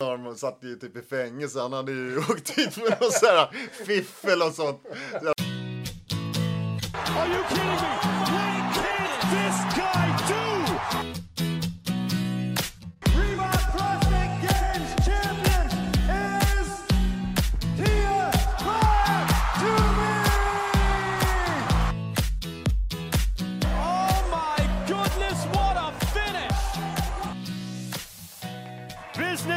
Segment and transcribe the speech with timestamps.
[0.00, 1.60] Han satt ju typ i fängelse.
[1.60, 3.48] Han hade ju åkt dit för någon sån här
[3.86, 4.82] fiffel och sånt.
[7.16, 8.13] Are you kidding me?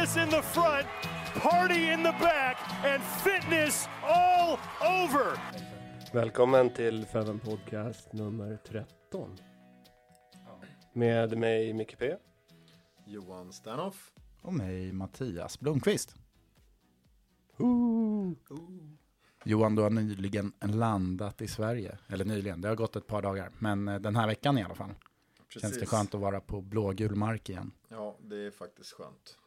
[0.08, 0.86] Business in the front,
[1.34, 5.38] party in the back, and fitness all over.
[6.12, 9.36] Välkommen till Feven Podcast nummer 13.
[10.92, 12.16] Med mig Micke P.
[13.06, 14.12] Johan Sternoff.
[14.42, 16.14] Och mig Mattias Blomqvist.
[19.44, 21.98] Johan, du har nyligen landat i Sverige.
[22.08, 23.50] Eller nyligen, det har gått ett par dagar.
[23.58, 24.94] Men eh, den här veckan i alla fall.
[25.48, 27.72] Känns det skönt att vara på blågul mark igen.
[27.88, 29.37] Ja, det är faktiskt skönt.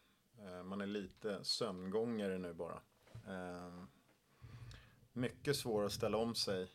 [0.45, 2.81] Eh, Man är lite sömngångare nu bara.
[3.27, 3.83] Eh,
[5.13, 6.71] Mycket svårare att ställa om sig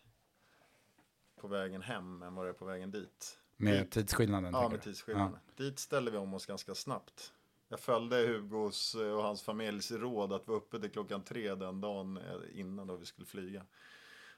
[1.41, 3.38] på vägen hem än vad det är på vägen dit.
[3.56, 4.53] Med tidsskillnaden.
[4.53, 5.38] Ja, med tidsskillnaden.
[5.56, 7.32] Dit ställde vi om oss ganska snabbt.
[7.69, 11.81] Jag följde Hugos eh, och hans familjs råd att vara uppe till klockan tre den
[11.81, 12.21] dagen
[12.55, 13.66] innan då vi skulle flyga.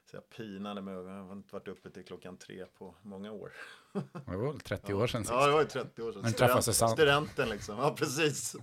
[0.09, 3.51] Så jag pinade mig jag har inte varit uppe till klockan tre på många år.
[3.91, 4.01] Ja.
[4.25, 5.33] Det var väl 30 år sedan sist.
[5.33, 6.21] Ja, det var ju 30 år sedan.
[6.21, 6.91] Men träffas i sand.
[6.91, 8.55] Studenten liksom, ja precis.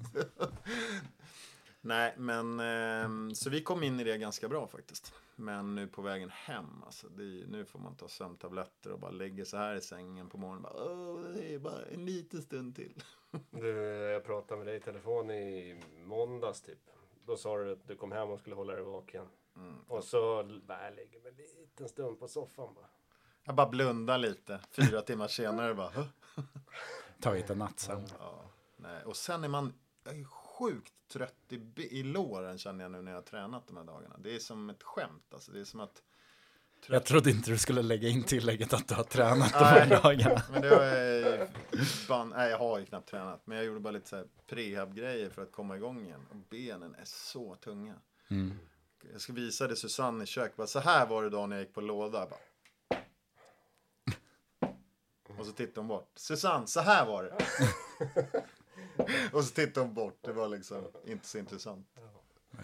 [1.80, 5.14] Nej, men ehm, så vi kom in i det ganska bra faktiskt.
[5.36, 9.10] Men nu på vägen hem, alltså, det är, nu får man ta sömntabletter och bara
[9.10, 10.62] lägga sig här i sängen på morgonen.
[10.62, 13.02] Bara, Åh, det är bara en liten stund till.
[13.50, 13.68] Du,
[14.12, 16.90] jag pratade med dig i telefon i måndags typ.
[17.26, 19.26] Då sa du att du kom hem och skulle hålla dig vaken.
[19.88, 22.88] Och så bara, jag lägger mig en liten stund på soffan bara.
[23.44, 26.02] Jag bara blundar lite, fyra timmar senare bara, "Hå?"
[27.20, 28.06] Tagit en nattsömn.
[28.18, 28.44] ja,
[28.76, 29.04] nej.
[29.04, 31.54] Och sen är man, jag är sjukt trött i,
[31.98, 34.16] i låren känner jag nu när jag har tränat de här dagarna.
[34.18, 35.52] Det är som ett skämt, alltså.
[35.52, 36.02] Det är som att
[36.88, 40.42] Jag trodde inte du skulle lägga in tillägget att du har tränat de här dagarna.
[40.52, 41.48] Men det var
[42.08, 43.40] ban- Nej, jag har ju knappt tränat.
[43.44, 46.26] Men jag gjorde bara lite så prehab-grejer för att komma igång igen.
[46.30, 47.94] Och benen är så tunga.
[49.12, 50.56] Jag ska visa det Susanne i köket.
[50.56, 52.26] Bara, så här var det dagen jag gick på låda.
[52.26, 52.40] Bara.
[55.38, 56.10] Och så tittade hon bort.
[56.14, 57.36] Susanne, så här var det.
[59.32, 60.18] och så tittade hon bort.
[60.20, 61.86] Det var liksom inte så intressant.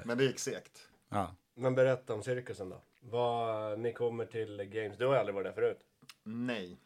[0.04, 0.88] Men det gick segt.
[1.08, 1.34] Ja.
[1.54, 2.82] Men berätta om cirkusen då.
[3.04, 5.78] Vad, ni kommer till Games, du har aldrig varit där förut.
[6.22, 6.78] Nej.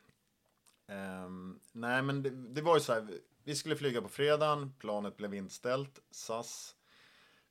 [0.88, 3.06] Ehm, nej, men det, det var ju så här.
[3.44, 4.72] Vi skulle flyga på fredagen.
[4.78, 5.98] Planet blev inställt.
[6.10, 6.76] SAS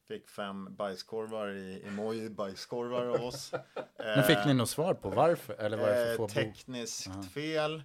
[0.07, 3.51] fick fem bajskorvar i emoji bajskorvar av oss.
[3.97, 5.53] Men fick ni något svar på varför?
[5.53, 6.27] Eller var det för Eh, få bo?
[6.27, 7.83] tekniskt fel.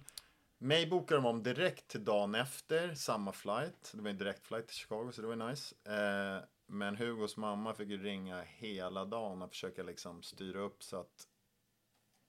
[0.57, 3.91] Mig bokade de om direkt till dagen efter, samma flight.
[3.93, 5.75] Det var en direkt flight till Chicago, så det var nice.
[5.85, 10.97] Eh, men Hugos mamma fick ju ringa hela dagen och försöka liksom styra upp så
[10.97, 11.27] att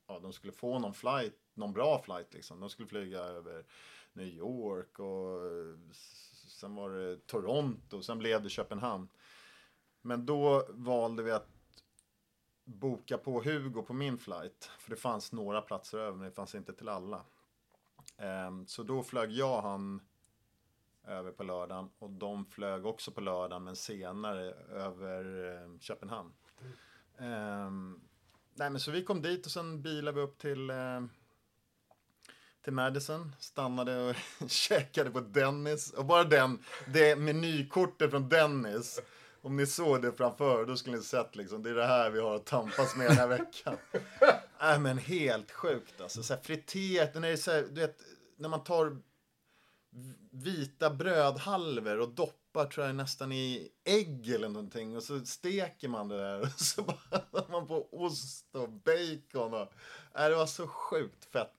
[0.09, 2.61] ja, de skulle få någon flight, någon bra flight liksom.
[2.61, 3.67] De skulle flyga över
[4.12, 5.41] New York och
[6.49, 9.09] sen var det Toronto, sen blev det Köpenhamn.
[10.00, 11.49] Men då valde vi att
[12.65, 14.71] boka på Hugo på min flight.
[14.79, 17.25] För det fanns några platser över, men det fanns inte till alla.
[18.17, 20.00] Ehm, så då flög jag han
[21.07, 21.91] över på lördagen.
[21.99, 26.33] Och de flög också på lördagen men senare över eh, Köpenhamn.
[27.19, 28.01] Um,
[28.55, 31.01] nej men så vi kom dit och sen bilade vi upp till eh,
[32.65, 34.17] till Madison, stannade och
[34.51, 35.93] käkade på Dennis.
[35.93, 39.01] Och bara den, det menykortet från Dennis.
[39.43, 42.21] Om ni såg det framför då skulle ni sett liksom, det är det här vi
[42.21, 43.77] har att tampas med den här veckan.
[44.61, 46.23] Nej men helt sjukt alltså.
[46.23, 47.97] Så här, friterat, när, det är så här, du vet,
[48.37, 48.97] när man tar
[50.31, 56.09] vita brödhalvor och doppar tror jag nästan i ägg eller någonting och så steker man
[56.09, 56.83] det där och så
[57.33, 59.73] bara man på ost och bacon och,
[60.15, 61.50] nej, det var så sjukt fett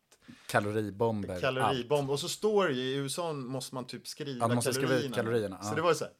[0.47, 1.39] Kaloribomber.
[1.39, 2.11] Kaloribomb.
[2.11, 4.99] Och så står det ju, i USA måste man typ skriva ja, måste kalorierna.
[4.99, 5.57] Skriva kalorierna.
[5.61, 5.69] Ja.
[5.69, 6.13] Så det var ju så här,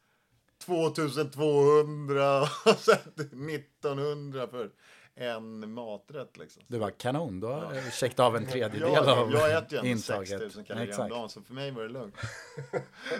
[0.57, 4.71] 2200, 1900 för
[5.15, 6.63] en maträtt liksom.
[6.67, 7.81] Det var kanon, då har ja.
[7.91, 11.41] checkat av en tredjedel ja, av Jag äter ju ändå 6000 kalorier om dagen, så
[11.41, 12.15] för mig var det lugnt.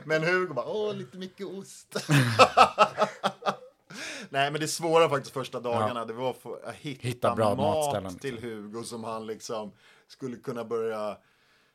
[0.05, 1.95] Men Hugo bara, åh, lite mycket ost.
[4.29, 6.05] Nej, men det svåra faktiskt första dagarna, ja.
[6.05, 9.71] det var att hitta, hitta bra mat till Hugo som han liksom
[10.07, 11.17] skulle kunna börja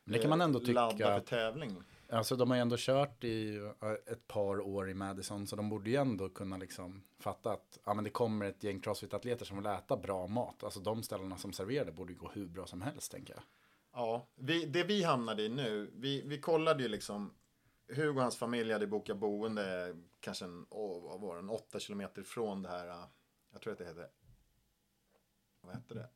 [0.05, 1.76] det kan man ändå tycka, ladda för tävling.
[2.10, 3.60] Alltså de har ju ändå kört i
[4.06, 7.94] ett par år i Madison så de borde ju ändå kunna liksom fatta att ja,
[7.94, 10.64] men det kommer ett gäng crossfit-atleter som vill äta bra mat.
[10.64, 13.43] Alltså de ställena som serverar det borde gå hur bra som helst tänker jag.
[13.93, 17.34] Ja, vi, det vi hamnade i nu, vi, vi kollade ju liksom
[17.88, 22.22] Hugo och hans familj hade bokat boende kanske en, vad var det, en åtta kilometer
[22.22, 22.87] från det här,
[23.52, 24.08] jag tror att det heter
[25.60, 26.08] vad hette det?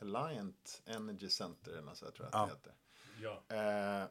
[0.00, 2.74] Alliant Energy Center eller något så tror jag att det heter.
[3.22, 3.42] Ja.
[4.02, 4.08] Eh,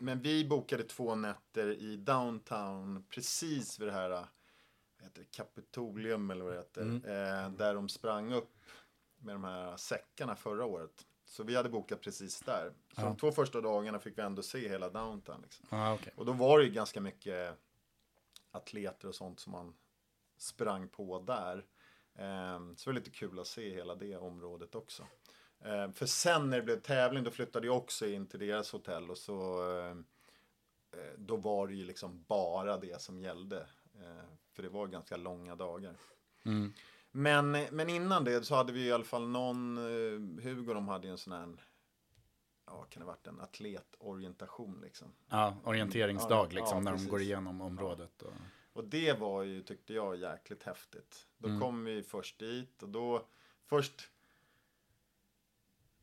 [0.00, 4.28] men vi bokade två nätter i downtown precis vid det här vad
[5.02, 6.82] heter det, Kapitolium eller vad det heter.
[6.82, 7.04] Mm.
[7.04, 8.56] Eh, där de sprang upp
[9.16, 11.06] med de här säckarna förra året.
[11.24, 12.72] Så vi hade bokat precis där.
[12.94, 13.04] Så ja.
[13.04, 15.42] de två första dagarna fick vi ändå se hela downtown.
[15.42, 15.66] Liksom.
[15.68, 16.12] Ah, okay.
[16.16, 17.58] Och då var det ju ganska mycket
[18.50, 19.74] atleter och sånt som man
[20.36, 21.64] sprang på där.
[22.14, 25.06] Ehm, så det var lite kul att se hela det området också.
[25.64, 29.10] Ehm, för sen när det blev tävling då flyttade jag också in till deras hotell
[29.10, 30.04] och så ehm,
[30.92, 33.66] eh, då var det ju liksom bara det som gällde.
[34.52, 35.96] För det var ganska långa dagar.
[36.44, 36.72] Mm.
[37.10, 41.06] Men, men innan det så hade vi i alla fall någon, eh, Hugo de hade
[41.06, 41.56] ju en sån här
[42.66, 45.12] ja, kan det varit en atletorientation liksom.
[45.28, 47.06] Ja, orienteringsdag liksom ja, när precis.
[47.06, 48.22] de går igenom området.
[48.22, 48.32] Och...
[48.72, 51.26] Och det var ju, tyckte jag, jäkligt häftigt.
[51.38, 51.60] Då mm.
[51.60, 53.26] kom vi först dit och då,
[53.66, 54.10] först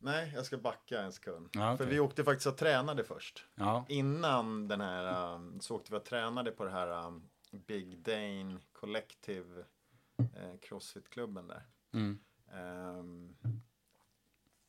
[0.02, 1.48] Nej, jag ska backa en sekund.
[1.52, 1.86] Ja, okay.
[1.86, 3.46] För vi åkte faktiskt och tränade först.
[3.54, 3.84] Ja.
[3.88, 8.58] Innan den här, um, så åkte vi och tränade på det här um, Big Dane
[8.72, 9.64] Collective
[10.18, 11.62] eh, Crossfit-klubben där.
[11.92, 12.18] Mm.
[12.98, 13.36] Um,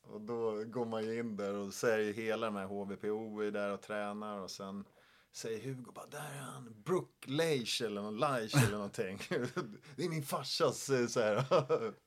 [0.02, 3.72] och då går man ju in där och ser hela de här HVPO är där
[3.72, 4.84] och tränar och sen
[5.34, 9.18] säger Hugo bara, där är han, Brook Leish eller någon Leish eller någonting.
[9.96, 11.44] det är min farsas eh, så här.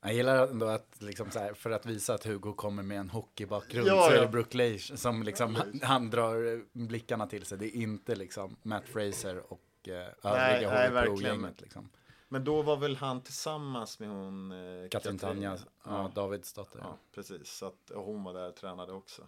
[0.00, 3.10] Jag gillar ändå att liksom så här, för att visa att Hugo kommer med en
[3.10, 7.44] hockeybakgrund ja, så är det Brook Leish som liksom, ja, han, han, drar blickarna till
[7.44, 7.58] sig.
[7.58, 11.88] Det är inte liksom Matt Fraser och eh, övriga HVPO-gänget liksom.
[12.28, 16.78] Men då var väl han tillsammans med hon eh, Katrin Tanja, ja, ja, Davids dotter.
[16.78, 17.48] Ja, precis.
[17.48, 19.22] Så att, hon var där och tränade också.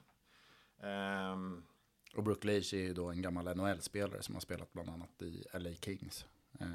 [0.82, 1.66] Um,
[2.14, 5.44] och Brook Leish är ju då en gammal NHL-spelare som har spelat bland annat i
[5.52, 6.26] LA Kings.
[6.60, 6.68] Uh.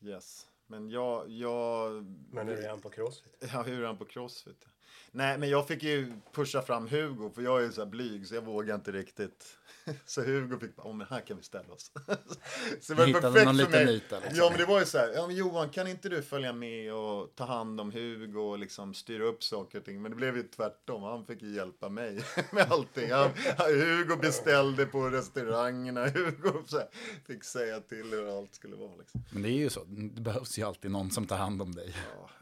[0.00, 2.04] Yes, men jag, jag...
[2.30, 3.36] Men hur är han på crossfit?
[3.52, 4.66] Ja, hur är han på crossfit?
[5.10, 8.26] Nej, men jag fick ju pusha fram Hugo, för jag är ju så här blyg,
[8.26, 9.58] så jag vågar inte riktigt.
[10.06, 11.92] Så Hugo fick bara, oh, men här kan vi ställa oss.
[12.80, 13.96] så det var Hittade perfekt någon för mig.
[13.96, 14.38] Yta, liksom.
[14.38, 16.94] Ja, men det var ju så här, ja men Johan, kan inte du följa med
[16.94, 20.02] och ta hand om Hugo och liksom styra upp saker och ting?
[20.02, 23.10] Men det blev ju tvärtom, han fick hjälpa mig med allting.
[23.12, 26.88] Han, Hugo beställde på restaurangerna, Hugo här,
[27.26, 28.96] fick säga till hur allt skulle vara.
[28.96, 29.24] Liksom.
[29.30, 31.94] Men det är ju så, det behövs ju alltid någon som tar hand om dig.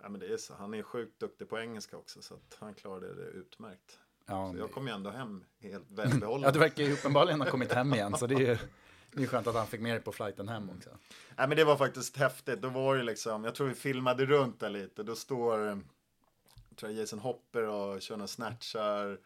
[0.02, 0.54] Ja, men det är så.
[0.54, 3.99] Han är sjukt duktig på engelska också, så att han klarade det utmärkt.
[4.27, 6.45] Ja, så jag kom ju ändå hem helt välbehållen.
[6.45, 8.59] ja, du verkar ju uppenbarligen ha kommit hem igen, så det är ju
[9.15, 10.91] det är skönt att han fick med dig på flighten hem också.
[11.37, 12.63] Nej, men det var faktiskt häftigt.
[12.63, 15.03] Då var det liksom, jag tror vi filmade runt där lite.
[15.03, 19.19] Då står, jag tror jag Jason Hopper och kör några snatchar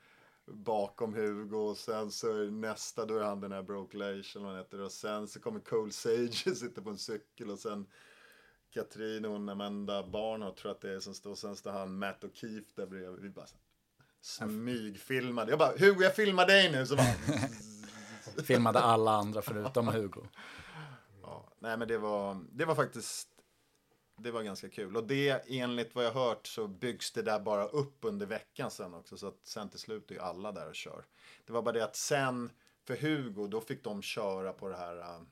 [0.47, 4.57] bakom Hugo och sen så nästa då är han den här Broke Leish eller vad
[4.57, 7.87] heter och sen så kommer Cole Sage och sitter på en cykel och sen
[8.71, 12.35] Katrin hon Amanda Barnard tror att det är som står, sen står han Matt och
[12.35, 13.21] Keith där bredvid.
[13.21, 13.47] Vi bara
[14.21, 15.51] smygfilmade.
[15.51, 16.87] Jag bara, Hugo jag filmar dig nu.
[16.87, 17.07] Så bara...
[18.45, 20.21] Filmade alla andra förutom Hugo.
[21.23, 23.29] Ja, nej men det var, det var faktiskt,
[24.17, 24.97] det var ganska kul.
[24.97, 28.95] Och det, enligt vad jag hört så byggs det där bara upp under veckan sen
[28.95, 29.17] också.
[29.17, 31.05] Så att sen till slut är ju alla där och kör.
[31.45, 32.51] Det var bara det att sen
[32.85, 35.23] för Hugo, då fick de köra på det här uh,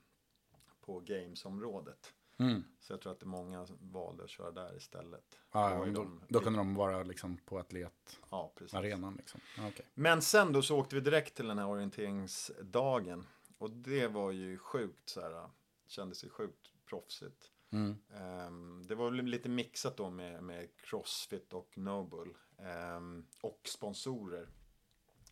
[0.80, 2.12] på Games-området.
[2.38, 2.64] Mm.
[2.80, 5.38] Så jag tror att det många valde att köra där istället.
[5.52, 9.12] Ja, Då då, ju då, de- kunde de vara liksom på atletarenan.
[9.12, 9.16] Ja.
[9.18, 9.40] Liksom.
[9.58, 9.86] Okej.
[9.94, 13.26] Men sen då så åkte vi direkt till den här orienteringsdagen.
[13.58, 15.50] Och det var ju sjukt så här,
[15.86, 17.50] kändes ju sjukt proffsigt.
[17.70, 17.96] Mm.
[18.14, 22.34] Ehm, det var lite mixat då med, med Crossfit och Noble.
[22.58, 24.48] ehm, och sponsorer.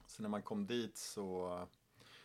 [0.07, 1.49] Så när man kom dit så,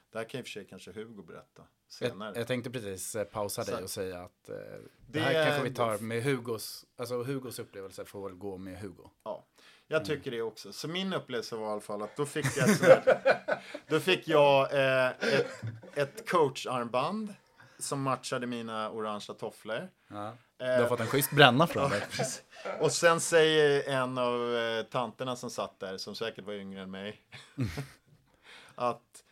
[0.10, 2.30] där kan och för sig kanske Hugo berätta senare.
[2.30, 5.34] Jag, jag tänkte precis eh, pausa dig Så- och säga att eh, det, Det här
[5.34, 9.10] är- kanske vi tar med Hugos, alltså Hugos upplevelse får väl gå med Hugo.
[9.24, 9.46] Ja,
[9.88, 10.74] jag tycker det också.
[10.74, 14.74] Så min upplevelse var i alla fall att då fick jag här- då fick jag
[14.74, 15.62] eh, ett,
[15.94, 17.34] ett coacharmband
[17.80, 19.90] som matchade mina orangea tofflor.
[20.08, 20.34] Ja.
[20.58, 22.02] Du Eh, har fått en schysst bränna från dig.
[22.80, 26.92] Och sen säger en av eh, tanterna som satt där, som säkert var yngre än
[26.92, 27.22] mig,
[28.76, 29.24] att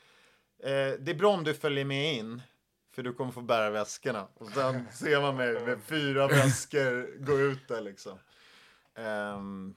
[0.60, 2.42] eh, det är bra om du följer med in,
[2.92, 4.28] för du kommer få bära väskorna.
[4.34, 8.20] Och sen ser man mig med fyra väskor gå ut där liksom.
[8.96, 9.76] Ehm,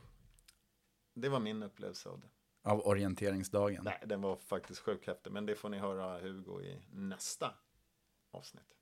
[1.15, 2.27] det var min upplevelse av det.
[2.71, 3.85] Av orienteringsdagen.
[3.85, 7.55] Nej, den var faktiskt sjukt häftig, men det får ni höra Hugo i nästa
[8.31, 8.75] avsnitt.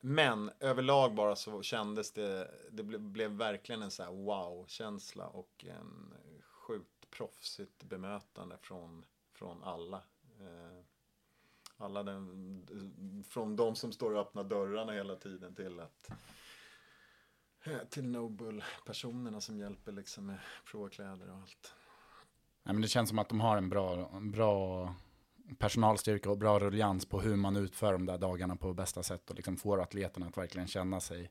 [0.00, 5.64] Men överlag bara så kändes det, det ble, blev verkligen en så här wow-känsla och
[5.68, 10.02] en sjukt proffsigt bemötande från, från alla.
[10.40, 10.84] Eh,
[11.80, 16.10] alla den, från de som står och öppnar dörrarna hela tiden till att
[17.64, 20.38] eh, till Noble-personerna som hjälper liksom med
[20.70, 21.74] provkläder och allt.
[22.62, 24.94] Nej, men det känns som att de har en bra, en bra
[25.58, 29.36] personalstyrka och bra ruljans på hur man utför de där dagarna på bästa sätt och
[29.36, 31.30] liksom får atleterna att verkligen känna sig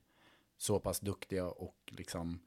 [0.57, 2.39] så pass duktiga och liksom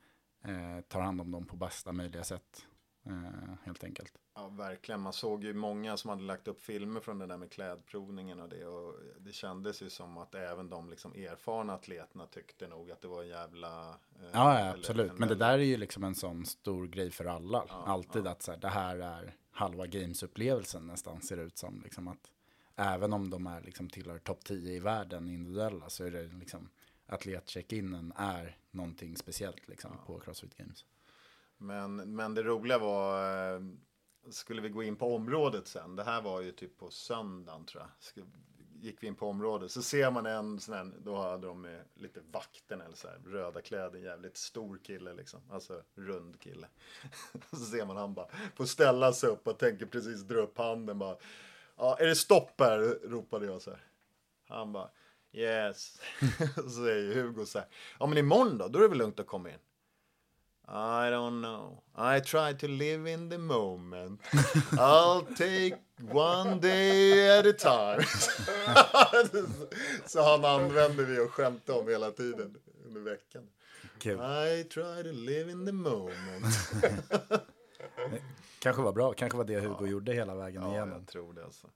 [0.45, 2.67] eh, tar hand om dem på bästa möjliga sätt.
[3.07, 4.13] Eh, helt enkelt.
[4.35, 5.01] Ja, verkligen.
[5.01, 8.49] Man såg ju många som hade lagt upp filmer från det där med klädprovningen och
[8.49, 8.67] det.
[8.67, 13.09] Och det kändes ju som att även de liksom erfarna atleterna tyckte nog att det
[13.09, 13.89] var en jävla...
[13.91, 15.11] eh, Ja, ja absolut.
[15.11, 17.65] en Men det där är ju liksom en sån stor grej för alla.
[17.69, 21.81] Ja, Alltid att så här, det här är halva gamesupplevelsen nästan ser ut som.
[21.83, 22.31] Liksom att
[22.77, 26.69] även om de är liksom tillhör topp 10 i världen individuella så är det liksom
[27.07, 30.85] atletcheck-inen är någonting speciellt liksom på Crossfit Games.
[31.63, 33.61] Men, men det roliga var, eh,
[34.31, 35.97] skulle vi gå in på området sen.
[35.97, 38.25] Det här var ju typ på söndagen tror jag.
[38.81, 42.21] Gick vi in på området så ser man en sån här, då hade de lite
[42.33, 45.41] vakten eller så här, röda kläder, jävligt stor kille liksom.
[45.51, 46.67] Alltså rund kille.
[47.51, 50.99] så ser man han bara får ställa sig upp och tänker precis dra upp handen
[50.99, 51.17] bara.
[51.77, 52.79] Ja, är det stopp här?
[53.09, 53.81] ropade jag så här.
[54.49, 54.91] Han bara
[55.33, 56.01] yes.
[56.55, 57.69] så säger Hugo så här.
[58.01, 58.69] Ja men imorgon då?
[58.69, 59.59] Då är det väl lugnt att komma in.
[60.69, 61.83] I don't know.
[61.95, 64.21] I try to live in the moment.
[64.73, 65.75] I'll take
[66.11, 68.03] one day at a time.
[70.07, 73.49] så han använder vi och skämtar om hela tiden under veckan.
[73.99, 74.21] Kul.
[74.21, 76.47] I try to live in the moment.
[78.59, 80.93] Kanske var bra, kanske var det Hugo gjorde hela vägen ja, igenom.
[80.93, 81.69] jag tror det alltså.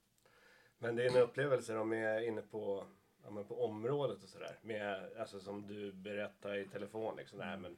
[0.79, 2.87] Men din upplevelse de är inne på,
[3.25, 4.59] ja, men på området och sådär.
[4.63, 7.39] Med, alltså som du berättar i telefon liksom.
[7.39, 7.77] Nej, men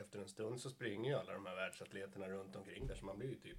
[0.00, 3.18] efter en stund så springer ju alla de här världsatleterna runt omkring där så man
[3.18, 3.58] blir ju typ,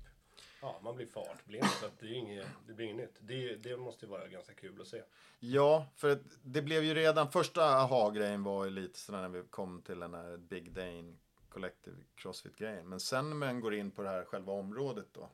[0.62, 3.17] ja man blir fartblind så att det är inget, det blir inget nytt.
[3.20, 5.03] Det, det måste ju vara ganska kul att se.
[5.39, 9.82] Ja, för det blev ju redan, första aha-grejen var ju lite sådär när vi kom
[9.82, 11.13] till den här Big Dane
[11.50, 12.89] Collective Crossfit-grejen.
[12.89, 15.29] Men sen när man går in på det här själva området då,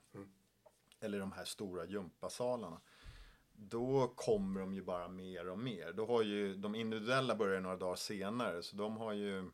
[1.00, 2.82] eller de här stora gympasalarna,
[3.54, 5.94] då kommer de ju bara mer och mer.
[5.94, 9.50] Då har ju de individuella börjar några dagar senare, så de har ju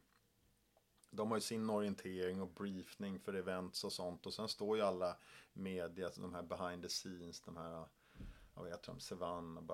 [1.11, 4.83] de har ju sin orientering och briefning för events och sånt och sen står ju
[4.83, 5.17] alla
[5.53, 7.85] media, de här behind the scenes, de här
[8.55, 9.67] jag vet de, Sevan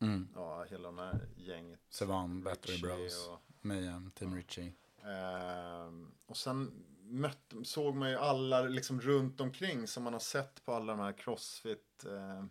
[0.00, 0.28] Mm.
[0.34, 1.80] ja hela de här gänget.
[1.88, 4.72] Sevan, Battery Bros, och- Mayhem, Team Richie.
[5.02, 10.64] Ehm, och sen mött, såg man ju alla liksom runt omkring som man har sett
[10.64, 12.48] på alla de här crossfit eh, ja,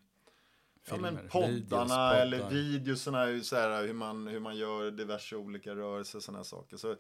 [0.82, 6.18] Filmer, men poddarna videos, eller så här, hur, man, hur man gör diverse olika rörelser
[6.18, 6.78] och sådana saker.
[6.78, 6.96] Så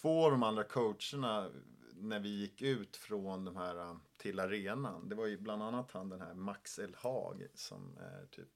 [0.00, 1.50] två av de andra coacherna
[1.94, 5.90] när vi gick ut från de här eh, till arenan, det var ju bland annat
[5.92, 8.48] han den här Max Elhag som är typ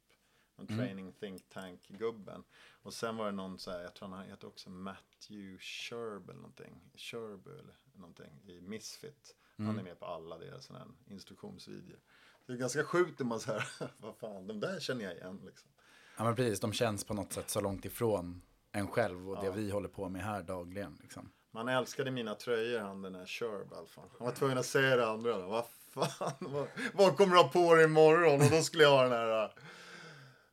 [0.57, 0.79] en Mm.
[0.79, 2.45] training think tank gubben.
[2.83, 6.41] Och sen var det någon så här, jag tror han heter också Matthew Sherb eller
[6.41, 6.81] någonting.
[6.95, 9.37] Sherb eller någonting i Misfit.
[9.57, 9.79] Han Mm.
[9.79, 11.99] är med på alla deras här instruktionsvideor.
[12.47, 13.65] Det är ganska sjukt när man säger,
[13.99, 15.71] vad fan, de där känner jag igen liksom.
[16.19, 19.47] Ja men precis, de känns på något sätt så långt ifrån en själv och det
[19.47, 19.53] Ja.
[19.53, 20.99] vi håller på med här dagligen.
[21.03, 21.31] Liksom.
[21.51, 24.09] Man älskade mina tröjor, han den där Sherb i alla fall.
[24.19, 25.39] Han var tvungen att säga det andra.
[25.39, 25.47] då.
[25.49, 25.67] Vad
[26.11, 28.41] fan, vad, vad kommer du ha på dig imorgon?
[28.41, 29.53] Och då skulle jag ha den här,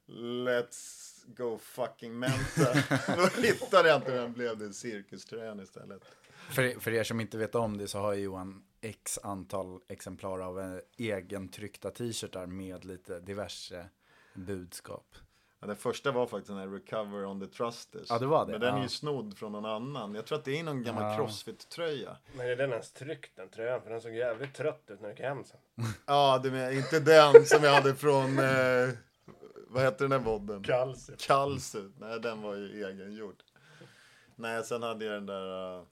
[0.07, 2.75] Let's go fucking mental.
[3.17, 6.01] Då hittade jag inte den, blev det cirkuströjan istället.
[6.49, 10.59] För, för er som inte vet om det så har Johan x antal exemplar av
[10.59, 13.89] en egen tryckta t-shirtar med lite diverse
[14.33, 15.15] budskap.
[15.59, 18.09] Ja, den första var faktiskt den här Recover on the Trusters.
[18.09, 18.51] Ja, det var det.
[18.51, 20.15] Men den är ju snodd från någon annan.
[20.15, 21.17] Jag tror att det är någon gammal Ja.
[21.17, 22.17] Crossfit-tröja.
[22.35, 23.81] Men är den ens tryckt den tröjan?
[23.81, 25.59] För den såg jävligt trött ut när jag gick hem sen.
[26.05, 28.89] Ja, det är inte den som jag hade från, eh,
[29.67, 30.63] vad heter den här vodden?
[30.63, 31.17] Kalsium.
[31.17, 31.93] Kalsut.
[31.99, 33.43] Nej, den var ju egengjord.
[34.35, 35.83] Nej, sen hade jag den där, eh,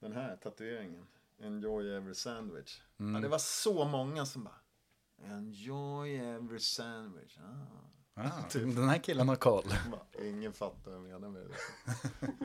[0.00, 1.06] den här tatueringen.
[1.42, 2.80] Enjoy every sandwich.
[3.00, 3.14] Mm.
[3.14, 4.60] Ja, det var så många som bara,
[5.24, 7.38] enjoy every sandwich.
[7.38, 7.86] Ah.
[8.16, 9.64] Ah, den här killen har koll.
[10.22, 11.54] Ingen fattar vad jag menar med det.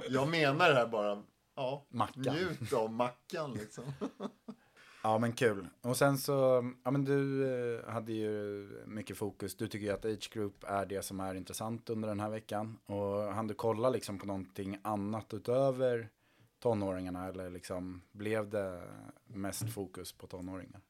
[0.10, 1.24] Jag menar det här bara,
[1.56, 2.36] ja, Mackan.
[2.36, 3.84] njut av mackan liksom.
[5.04, 5.68] Ja men kul.
[5.82, 7.48] Och sen så, ja men du
[7.80, 9.56] eh, hade ju mycket fokus.
[9.56, 12.78] Du tycker ju att Age Group är det som är intressant under den här veckan.
[12.86, 16.10] Och hann du kolla liksom på någonting annat utöver
[16.60, 17.28] tonåringarna?
[17.28, 18.84] Eller liksom blev det
[19.28, 20.82] mest fokus på tonåringar?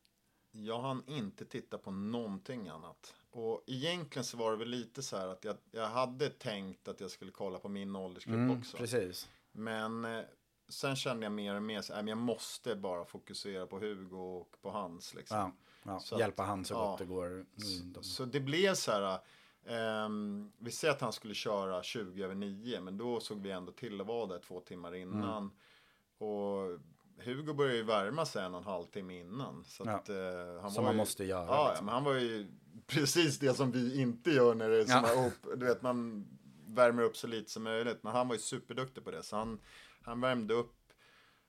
[0.52, 3.14] Jag hann inte titta på någonting annat.
[3.34, 7.02] Och egentligen så var det väl lite så här att jag, jag hade tänkt att
[7.02, 8.78] jag skulle kolla på min åldersgrupp Mm, också.
[8.78, 9.30] precis.
[9.52, 10.22] Men eh,
[10.70, 14.56] sen kände jag mer och mer här, men jag måste bara fokusera på Hugo och
[14.62, 15.38] på hans liksom.
[15.38, 15.52] Ja,
[15.84, 16.00] ja.
[16.00, 16.86] Så att- hjälpa han så ja.
[16.90, 17.28] gott det går.
[17.28, 17.46] Mm,
[17.94, 19.20] de- Så det blev så här,
[19.66, 23.72] ehm, vi säger att han skulle köra 20 över 9, men då såg vi ändå
[23.72, 25.38] till att vara där två timmar innan.
[25.38, 25.52] Mm.
[26.18, 26.80] Och
[27.18, 29.64] Hugo började ju värma sig en och en halv timme innan.
[29.64, 29.92] Så Ja.
[29.92, 30.16] att, eh,
[30.62, 31.86] han Som var man ju, måste göra, Ja, liksom.
[31.86, 32.48] men han var ju
[32.88, 35.28] precis det som vi inte gör när det är såna Ja.
[35.28, 36.26] upp, Du vet, man
[36.68, 38.04] värmer upp så lite som möjligt.
[38.04, 39.24] Men han var ju superduktig på det.
[39.24, 39.60] Så han,
[40.02, 40.76] han värmde upp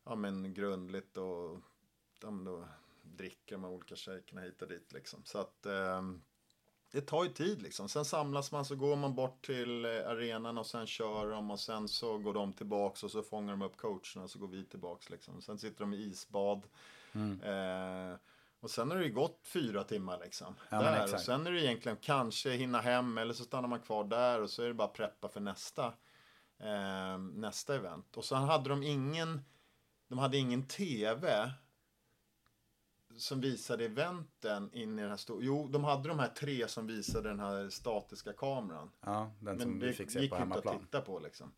[0.05, 1.59] ja, men grundligt och
[2.23, 2.69] ja, men då
[3.03, 5.21] dricker de olika shakerna hit och dit liksom.
[5.25, 6.23] Så att ehm,
[6.93, 7.89] det tar ju tid liksom.
[7.89, 11.61] Sen samlas man så går man bort till eh, arenan och sen kör de och
[11.61, 14.65] sen så går de tillbaks och så fångar de upp coacherna och så går vi
[14.65, 15.43] tillbaks liksom.
[15.43, 16.63] Sen sitter de i isbad.
[17.43, 18.17] Eh,
[18.61, 20.55] och sen har det ju gått fyra timmar liksom.
[20.71, 21.15] Ja, där.
[21.15, 24.51] Och sen är det egentligen kanske hinna hem eller så stannar man kvar där och
[24.51, 25.87] så är det bara preppa för nästa,
[26.59, 28.17] eh, nästa event.
[28.17, 29.41] Och sen hade de ingen,
[30.09, 31.53] de hade ingen tv
[33.17, 35.39] som visade eventen in i den här stora...
[35.45, 38.91] Jo, de hade de här tre som visade den här statiska kameran.
[39.01, 40.79] Ja, den som Men vi det fick se gick på inte att hemmaplan.
[40.81, 41.53] titta på liksom.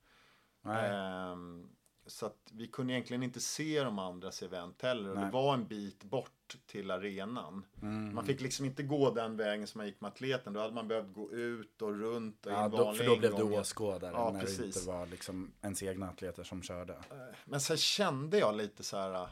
[0.64, 1.68] Ehm,
[2.06, 5.10] så att vi kunde egentligen inte se de andras event heller.
[5.10, 7.66] Och det var en bit bort till arenan.
[7.82, 8.14] Mm.
[8.14, 10.52] Man fick liksom inte gå den vägen som man gick med atleten.
[10.52, 13.42] Då hade man behövt gå ut och runt och Ja, då, för då blev du
[13.42, 14.58] åskådare Ja, när precis.
[14.58, 16.98] det inte var liksom ens egna atleter som körde.
[17.44, 19.28] Men sen kände jag lite så här.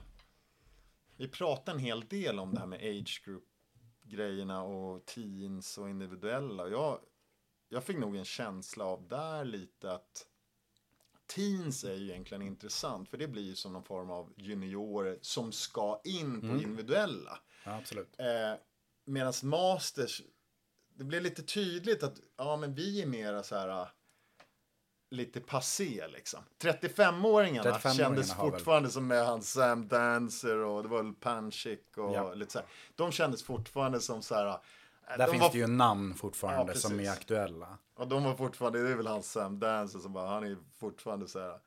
[1.22, 3.44] Vi pratade en hel del om det här med age group
[4.04, 6.68] grejerna och teens och individuella.
[6.68, 7.00] Jag,
[7.68, 10.26] jag fick nog en känsla av där lite att
[11.26, 15.52] teens är ju egentligen intressant för det blir ju som någon form av juniorer som
[15.52, 17.38] ska in på individuella.
[17.64, 18.14] Ja, absolut.
[18.18, 18.54] Eh,
[19.04, 20.22] Medan masters,
[20.94, 23.88] det blev lite tydligt att ja, men vi är mera så här
[25.12, 26.40] lite passé liksom.
[26.62, 31.12] 35-åringarna 35-åringarna kändes har väl- fortfarande som med han Sam Dancer och det var väl
[31.14, 32.34] Panchik och Ja.
[32.34, 32.68] lite så här.
[32.96, 34.46] De kändes fortfarande som så här.
[34.46, 34.54] äh,
[35.18, 37.78] Där de finns var, det ju namn fortfarande Ja, som är aktuella.
[37.96, 41.28] Och de var fortfarande, det är väl han Sam Dancer som bara, han är fortfarande
[41.28, 41.58] så här.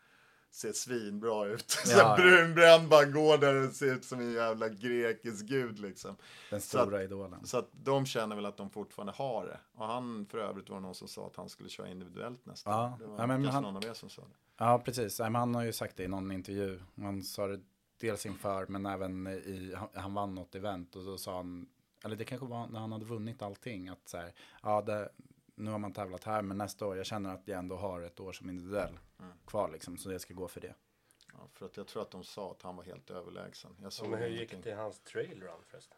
[0.56, 1.78] Ser svinbra ut.
[1.88, 2.16] Ja, ja.
[2.16, 6.16] brunbränd bara går där och ser ut som en jävla grekisk gud liksom.
[6.50, 7.46] Den Så att- stora idolen.
[7.46, 9.60] Så att de känner väl att de fortfarande har det.
[9.76, 12.86] Och han för övrigt var någon som sa att han skulle köra individuellt nästa Ja,
[12.94, 12.98] år.
[13.00, 14.28] Det var ja, men kanske han- någon av er som sa det.
[14.58, 15.20] Ja, precis.
[15.20, 16.80] Nej, men han har ju sagt det i någon intervju.
[16.98, 17.60] Han sa det
[18.00, 21.68] dels inför, men även i, han, han vann något event och då sa han,
[22.06, 25.10] eller det kanske var när han hade vunnit allting, att så här, ja, det,
[25.56, 28.20] nu har man tävlat här, men nästa år, jag känner att jag ändå har ett
[28.20, 29.32] år som individuell Mm.
[29.46, 30.76] kvar liksom, så jag ska gå för det.
[31.34, 33.76] Ja, för att jag tror att de sa att han var helt överlägsen.
[33.82, 35.98] Jag Så såg men hur gick det i hans trail run förresten?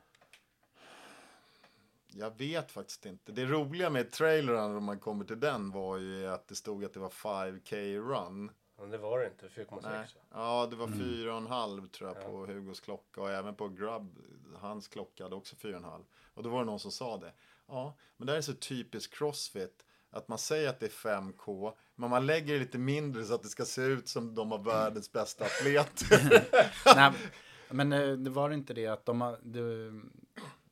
[2.07, 3.31] Jag vet faktiskt inte.
[3.31, 6.93] Det roliga med trailern om man kommer till den var ju att det stod att
[6.93, 8.51] det var 5K run.
[8.79, 9.99] Men det var det inte, 4,6 Nej.
[9.99, 10.21] va?
[10.31, 10.99] Ja, det var Mm.
[10.99, 14.17] fyra och en halv tror jag på Hugos klocka och även på Grub,
[14.55, 16.03] hans klocka hade också fyra och en halv.
[16.33, 17.33] Och då var det någon som sa det.
[17.67, 21.73] Ja, men det här är så typiskt Crossfit att man säger att det är 5K,
[21.95, 24.63] men man lägger det lite mindre så att det ska se ut som de har
[24.63, 26.47] världens bästa atleter.
[26.95, 27.11] Nej,
[27.69, 30.11] men eh, det var inte det att de, de,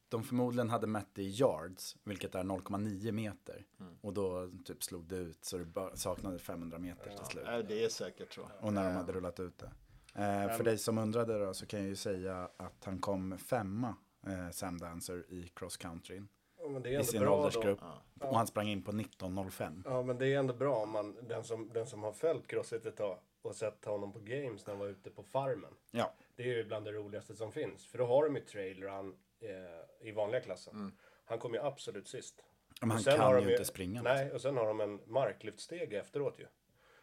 [0.10, 3.65] de förmodligen hade mätt det i yards, vilket är 0,9 meter.
[3.79, 3.95] Mm.
[4.01, 7.67] Och då typ slog det ut så det saknade 500 meter till slut.
[7.67, 8.51] Det är säkert jag.
[8.60, 9.71] Och när de hade rullat ut det.
[10.15, 13.95] Eh, för dig som undrade då så kan jag ju säga att han kom femma,
[14.27, 16.21] eh, Sam Dancer, i cross country.
[16.65, 17.80] Ja, men det är i ändå sin bra åldersgrupp.
[18.13, 18.28] då.
[18.28, 19.82] Och han sprang in på 19.05.
[19.86, 22.86] Ja, men det är ändå bra om man, den som, den som har följt Crossfit
[22.86, 25.73] ett tag och sett honom på games när han var ute på farmen.
[25.91, 26.13] Ja.
[26.36, 27.86] Det är ju bland det roligaste som finns.
[27.88, 30.97] För då har de ju trail run eh, i vanliga klassen.
[31.25, 32.45] Han kommer ju absolut sist.
[32.82, 34.01] Men han kan har ju de inte springa.
[34.01, 36.45] Nej, och sen har de en marklyftsteg efteråt ju.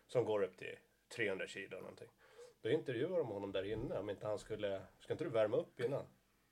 [0.06, 0.76] Som går upp till
[1.16, 2.08] 300 kilo eller någonting.
[2.60, 4.82] Då intervjuar de honom där inne om inte han skulle...
[4.98, 6.04] Ska inte du värma upp innan?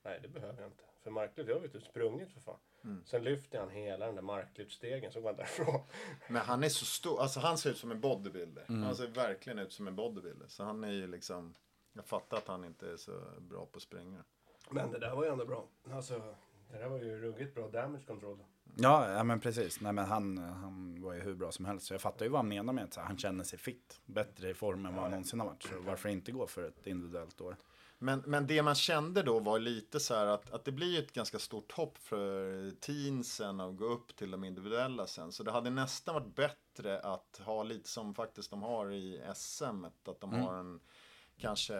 [0.02, 0.84] Nej, det behöver jag inte.
[1.02, 2.58] För marklyft, jag har ju inte sprungit för fan.
[2.84, 3.02] Mm.
[3.06, 5.80] Sen lyfter han hela den där marklyftstegen så går han därifrån.
[6.28, 8.64] Men han är så stor, alltså han ser ut som en bodybuilder.
[8.68, 8.82] Mm.
[8.82, 10.48] Han ser verkligen ut som en bodybuilder.
[10.48, 11.54] Så han är ju liksom,
[11.92, 14.24] jag fattar att han inte är så bra på att springa.
[14.70, 15.68] Men det där var ju ändå bra.
[15.92, 16.34] Alltså,
[16.70, 18.38] det där var ju ruggigt bra damage control.
[18.76, 19.80] Ja, ja men precis.
[19.80, 21.86] Nej, men han, han var ju hur bra som helst.
[21.86, 24.00] Så jag fattar ju vad han menar med att han känner sig fit.
[24.06, 25.62] Bättre i form än vad han någonsin har varit.
[25.62, 27.56] Så varför inte gå för ett individuellt år?
[28.02, 31.12] Men, men det man kände då var lite så här att, att det blir ett
[31.12, 35.32] ganska stort hopp för teensen att gå upp till de individuella sen.
[35.32, 39.84] Så det hade nästan varit bättre att ha lite som faktiskt de har i SM.
[39.84, 40.80] Att de har en,
[41.38, 41.74] kanske,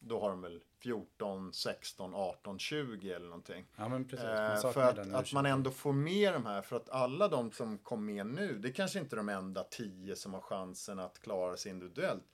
[0.00, 3.66] då har de väl 14, 16, 18, 20 eller någonting.
[3.76, 4.24] Ja, men precis.
[4.24, 7.52] Man Eh, för att, att man ändå får med de här, för att alla de
[7.52, 11.18] som kom med nu, det är kanske inte de enda tio som har chansen att
[11.18, 12.24] klara sig individuellt.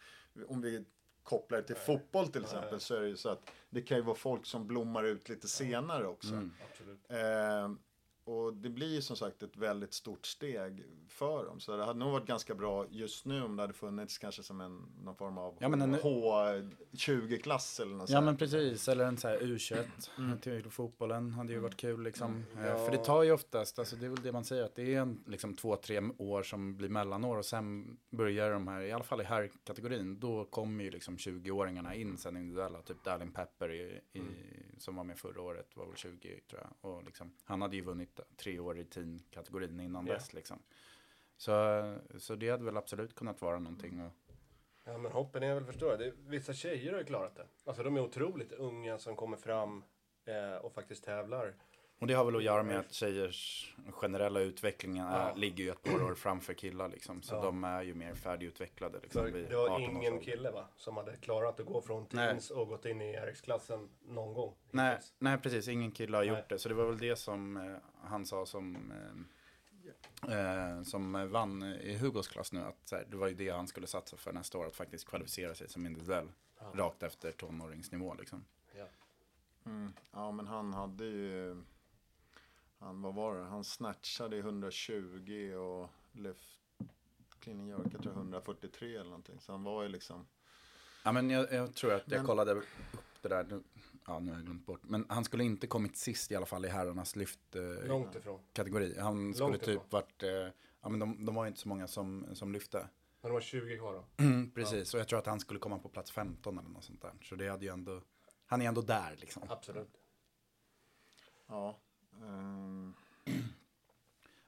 [0.49, 0.85] Om vi
[1.29, 4.03] kopplar det till fotboll till exempel så är det ju så att det kan ju
[4.03, 6.35] vara folk som blommar ut lite senare också.
[6.35, 6.53] Mm.
[7.09, 7.79] Eh,
[8.29, 11.61] och det blir som sagt ett väldigt stort steg för dem.
[11.61, 14.61] Så det hade nog varit ganska bra just nu om det hade funnits kanske som
[14.61, 15.95] en, någon form av Ja, en-
[16.93, 19.85] H20-klass eller något Ja men precis, eller en så här U21
[20.19, 20.39] Mm.
[20.39, 22.45] till fotbollen hade ju varit kul liksom.
[22.57, 24.95] Eh, För det tar ju oftast, alltså det är väl det man säger, att det
[24.95, 28.93] är en, liksom två, tre år som blir mellanår och sen börjar de här, i
[28.93, 33.33] alla fall i här kategorin, då kommer ju liksom 20-åringarna in sen individuella, typ Darlin
[33.33, 34.23] Pepper i, i,
[34.79, 36.91] som var med förra året, var väl 20 tror jag.
[36.93, 40.13] Och liksom, han hade ju vunnit tre år i teen-kategorin innan Ja.
[40.15, 40.59] dess liksom.
[41.37, 41.53] Så,
[42.19, 44.01] så det hade väl absolut kunnat vara någonting.
[44.01, 44.13] Och,
[44.85, 45.99] Ja men hoppen är väl.
[45.99, 47.47] Det, vissa tjejer har ju klarat det.
[47.65, 49.85] Alltså de är otroligt unga som kommer fram
[50.25, 51.55] eh, och faktiskt tävlar.
[52.01, 55.35] Och det har väl att göra med att tjejers generella utveckling är, Ja.
[55.35, 57.23] ligger ju ett par år framför killar liksom.
[57.23, 57.43] Så Ja.
[57.43, 59.33] de är ju mer färdigutvecklade liksom.
[59.33, 60.65] Det var 18 års ingen kille va?
[60.77, 64.55] Som hade klarat att gå från teens och gått in i RX-klassen någon gång.
[64.71, 65.15] Nej, hittills.
[65.19, 65.69] nej, precis.
[65.69, 66.45] Ingen kille har gjort Nej.
[66.49, 66.59] det.
[66.59, 68.93] Så det var väl det som eh, han sa som,
[70.29, 72.61] eh, eh, som vann i Hugos klass nu.
[72.61, 74.67] Att så här, det var ju det han skulle satsa för nästa år.
[74.67, 76.29] Att faktiskt kvalificera sig som individuell.
[76.75, 78.45] Rakt efter tonåringsnivå liksom.
[78.77, 78.87] Ja.
[79.67, 79.93] Mm.
[80.13, 81.63] Ja, men han hade ju...
[82.79, 83.45] Han, vad var det?
[83.45, 86.49] Han snatchade i 120 och lyft
[87.41, 89.41] clean and jerk, jag tror 143 eller någonting.
[89.41, 90.27] Så han var ju liksom...
[91.05, 92.65] Ja, men jag, jag tror att jag Men- kollade upp
[93.23, 93.45] det där.
[93.45, 93.63] Nu,
[94.07, 94.81] ja, nu har jag glömt bort.
[94.85, 97.57] Men han skulle inte kommit sist i alla fall i herrarnas lyft.
[97.57, 98.41] Eh, Långt ifrån.
[98.53, 98.99] kategori.
[98.99, 99.87] Han skulle Långt typ ifrån.
[99.91, 100.31] varit, eh,
[100.81, 102.79] ja men de, de var ju inte så många som, som lyfte.
[103.21, 104.05] Men de var 20 kvar då.
[104.55, 107.13] Precis, och jag tror att han skulle komma på plats 15 eller något sånt där.
[107.23, 108.01] Så det hade ju ändå,
[108.47, 109.43] han är ändå där liksom.
[109.49, 110.01] Absolut.
[111.47, 111.79] Ja.
[112.23, 112.95] Ehm,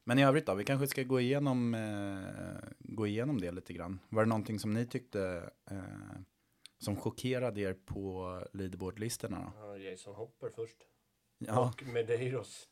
[0.04, 4.00] Men i övrigt då, vi kanske ska gå igenom, eh, gå igenom det lite grann.
[4.09, 5.76] Var det någonting som ni tyckte eh,
[6.78, 9.52] som chockerade er på leaderboardlistorna?
[9.56, 10.76] Ja, Jason Hopper först.
[11.38, 12.68] Ja, Och Medeiros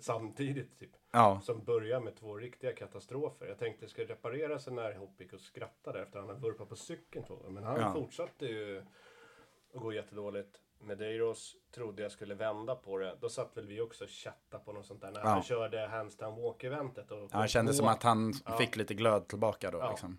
[0.00, 0.90] samtidigt typ.
[1.12, 3.46] ja, Som börjar med två riktiga katastrofer.
[3.46, 6.68] Jag tänkte ska reparera sig när Hopp gick och skrattade efter att han hade vurpat
[6.68, 7.24] på cykeln.
[7.48, 7.92] Men han Ja.
[7.92, 8.78] fortsatte ju
[9.74, 10.60] att gå jättedåligt.
[10.80, 13.16] Medeiros trodde jag skulle vända på det.
[13.20, 15.10] Då satt väl vi också och chattade på något sånt där.
[15.10, 15.26] När Ja.
[15.28, 17.06] han körde handstand walk-eventet.
[17.10, 17.76] Ja han kände på.
[17.76, 18.58] som att han Ja.
[18.58, 19.90] fick lite glöd tillbaka då Ja.
[19.90, 20.18] liksom.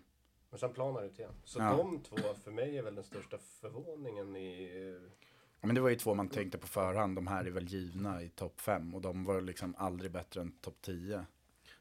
[0.50, 1.34] Men sen planade det ut igen.
[1.44, 1.76] Så Ja.
[1.76, 5.00] de två för mig är väl den största förvåningen i...
[5.60, 8.28] Men det var ju två man tänkte på förhand, de här är väl givna i
[8.28, 11.26] topp 5 och de var liksom aldrig bättre än topp 10.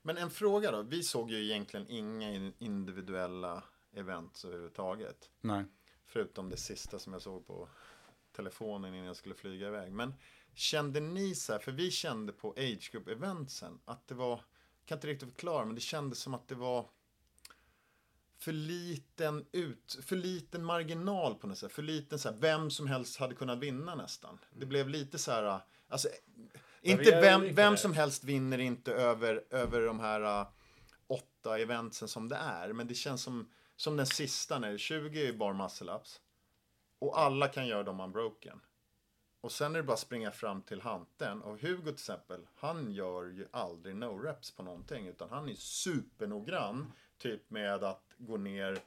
[0.01, 0.81] Men en fråga då.
[0.81, 3.63] Vi såg ju egentligen inga in- individuella
[3.93, 5.29] events överhuvudtaget.
[5.41, 5.63] Nej.
[6.05, 7.67] Förutom det sista som jag såg på
[8.33, 9.91] telefonen innan jag skulle flyga iväg.
[9.91, 10.13] Men
[10.53, 14.41] kände ni så här, för vi kände på Age Group eventsen att det var,
[14.85, 16.89] kan inte riktigt förklara, men det kändes som att det var
[18.37, 21.71] för liten ut, för liten marginal på något sätt.
[21.71, 24.39] För liten så här, vem som helst hade kunnat vinna nästan.
[24.55, 26.07] Det blev lite så här, alltså,
[26.81, 30.47] inte vem, vem som helst vinner inte över, över de här uh,
[31.07, 32.73] åtta eventsen som det är.
[32.73, 36.19] Men det känns som, som den sista, när 20 är bara muscle ups.
[37.01, 38.61] Och alla kan göra dem unbroken.
[39.41, 41.41] Och sen är det bara att springa fram till hanten.
[41.41, 45.07] Och Hugo till exempel, han gör ju aldrig no reps på någonting.
[45.07, 46.91] Utan han är supernoggrann.
[47.17, 48.77] Typ med att gå ner.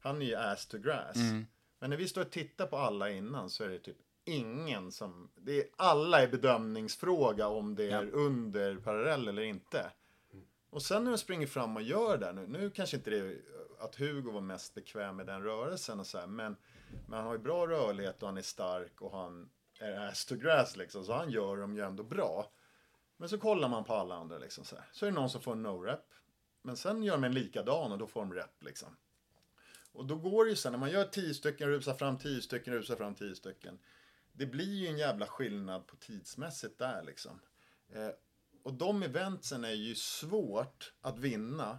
[0.00, 1.16] Han är ju ass to grass.
[1.78, 5.30] Men när vi står och tittar på alla innan så är det typ ingen som,
[5.36, 8.10] det är, alla är bedömningsfråga om det är Ja.
[8.12, 9.90] under parallell eller inte.
[10.72, 13.40] Och sen när de springer fram och gör det nu, nu kanske inte det är
[13.78, 16.56] att Hugo var mest bekväm med den rörelsen och så här, men,
[17.06, 20.34] men han har ju bra rörlighet och han är stark och han är ass to
[20.34, 22.52] grass liksom, så han gör dem ju ändå bra.
[23.16, 25.40] Men så kollar man på alla andra liksom så här, så är det någon som
[25.40, 26.04] får en no-rep.
[26.62, 28.96] Men sen gör de en likadan och då får de rep liksom.
[29.92, 32.74] Och då går det ju sen, när man gör 10 stycken, rusar fram 10 stycken,
[32.74, 33.78] rusar fram 10 stycken.
[34.32, 37.40] Det blir ju en jävla skillnad på tidsmässigt där liksom.
[37.92, 38.10] Eh,
[38.62, 41.78] och de eventsen är ju svårt att vinna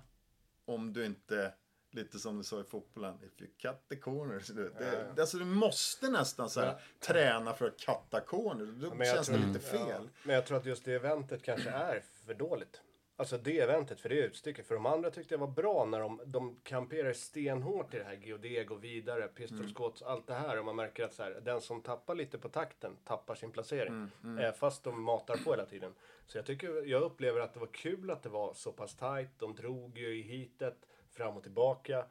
[0.66, 1.54] om du inte,
[1.92, 4.48] lite som du sa i fotbollen, if you cut the corners.
[4.48, 5.16] Du, vet.
[5.16, 8.70] det, Alltså du måste nästan så här, träna för att cutta corners.
[8.76, 9.80] Då känns tror- det lite fel.
[9.90, 12.82] Ja, men jag tror att just det eventet kanske är för dåligt.
[13.16, 14.68] Alltså det eventet, för det utstycket.
[14.68, 18.14] För de andra tyckte jag var bra när de, de kamperar stenhårt i det här
[18.14, 20.60] geodeg och vidare, pistolskott, allt det här.
[20.60, 23.94] Och man märker att så här, den som tappar lite på takten tappar sin placering.
[24.40, 25.94] Eh, fast de matar på hela tiden.
[26.26, 29.30] Så jag tycker, jag upplever att det var kul att det var så pass tight.
[29.40, 32.06] De drog ju i hitet fram och tillbaka.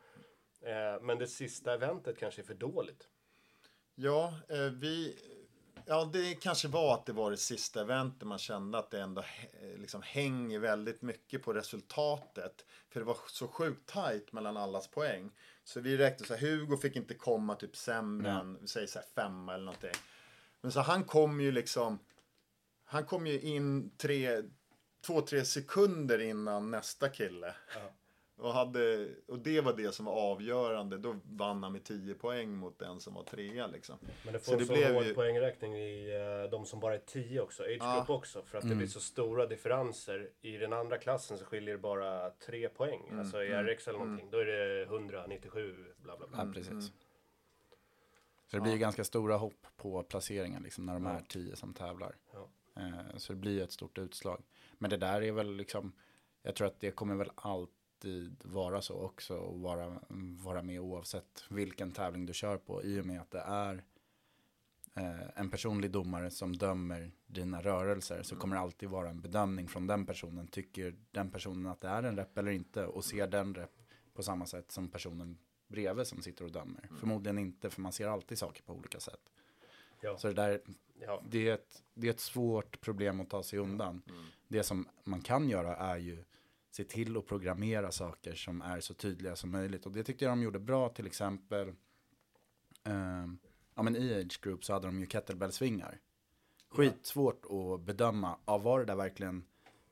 [0.60, 3.08] Eh, men det sista eventet kanske är för dåligt.
[3.94, 5.18] Ja, eh, vi...
[5.86, 9.20] Ja, det kanske var att det var det sista eventet man kände att det ändå
[9.20, 12.64] eh, liksom hänger väldigt mycket på resultatet.
[12.88, 15.30] För det var så sjukt tajt mellan allas poäng.
[15.64, 18.98] Så vi räknade så här, Hugo fick inte komma typ sämre än, vi säger så
[18.98, 20.00] här femma eller någonting.
[20.60, 21.98] Men så han kom ju liksom,
[22.84, 24.42] han kom ju in tre,
[25.06, 27.54] två, tre sekunder innan nästa kille.
[28.42, 30.98] Och, hade, och det var det som var avgörande.
[30.98, 33.98] Då vann han med 10 poäng mot den som var trea liksom.
[34.24, 36.94] Men det Så får det så, blev hård ju- poängräkning i uh, de som bara
[36.94, 38.42] är 10 också, age group också.
[38.42, 40.30] För att det blir så stora differenser.
[40.40, 43.10] I den andra klassen så skiljer det bara 3 poäng.
[43.18, 46.38] Alltså i RX eller någonting, då är det 197 bla bla bla.
[46.38, 46.92] Ja, precis.
[48.46, 51.74] Så det blir ju ganska stora hopp på placeringen liksom, när de är tio som
[51.74, 52.16] tävlar.
[52.32, 52.48] Ja.
[52.76, 54.42] Eh, så det blir ju ett stort utslag.
[54.78, 55.92] Men det där är väl liksom,
[56.42, 57.81] jag tror att det kommer väl alltid
[58.42, 60.00] vara så också och vara,
[60.42, 63.84] vara med oavsett vilken tävling du kör på i och med att det är
[64.94, 69.68] eh, en personlig domare som dömer dina rörelser så kommer det alltid vara en bedömning
[69.68, 70.46] från den personen.
[70.46, 73.70] Tycker den personen att det är en rep eller inte och ser den rep
[74.14, 75.38] på samma sätt som personen
[75.68, 76.88] bredvid som sitter och dömer.
[77.00, 79.20] Förmodligen inte för man ser alltid saker på olika sätt.
[80.00, 80.18] Ja.
[80.18, 80.60] Så det där,
[81.00, 81.22] Ja.
[81.30, 84.02] det är, ett, det är ett svårt problem att ta sig undan.
[84.48, 86.24] Det som man kan göra är ju
[86.72, 89.86] se till att programmera saker som är så tydliga som möjligt.
[89.86, 91.72] Och det tyckte jag de gjorde bra till exempel.
[92.84, 93.38] ehm,
[93.74, 96.00] ja men i Age Group så hade de ju kettlebellsvingar.
[96.68, 99.44] Skitsvårt att bedöma, ja, var det där verkligen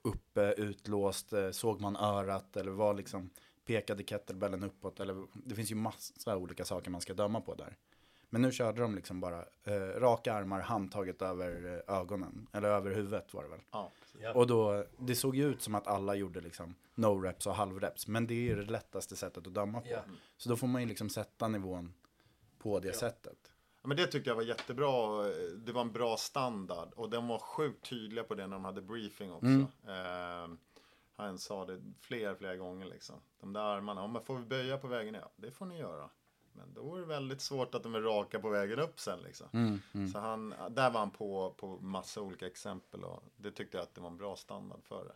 [0.03, 3.31] uppe, utlåst, eh, såg man örat eller var liksom
[3.65, 7.77] pekade kettlebellen uppåt eller det finns ju massa olika saker man ska döma på där.
[8.31, 12.91] Men nu körde de liksom bara eh, raka armar, handtaget över eh, ögonen, eller över
[12.91, 13.61] huvudet var det väl.
[13.71, 13.91] Ja,
[14.23, 14.33] Ja.
[14.35, 18.27] Och då, det såg ju ut som att alla gjorde liksom no-reps och halv-reps, men
[18.27, 19.89] det är ju det lättaste sättet att döma på.
[19.89, 20.01] Ja.
[20.37, 21.95] Så då får man ju liksom sätta nivån
[22.59, 23.53] på det sättet.
[23.83, 25.23] Ja, men det tyckte jag var jättebra.
[25.57, 26.93] Det var en bra standard.
[26.97, 29.67] Och den var sjukt tydliga på det när de hade briefing också.
[29.91, 30.49] Eh,
[31.17, 33.17] han sa det fler, flera gånger liksom.
[33.41, 35.21] De där armarna, om man får vi böja på vägen ner?
[35.21, 36.11] Ja, det får ni göra.
[36.53, 39.81] Men då är det väldigt svårt att de är raka på vägen upp sen liksom.
[40.13, 43.95] Så han, där var han på, på massa olika exempel och det tyckte jag att
[43.95, 45.15] det var en bra standard för det.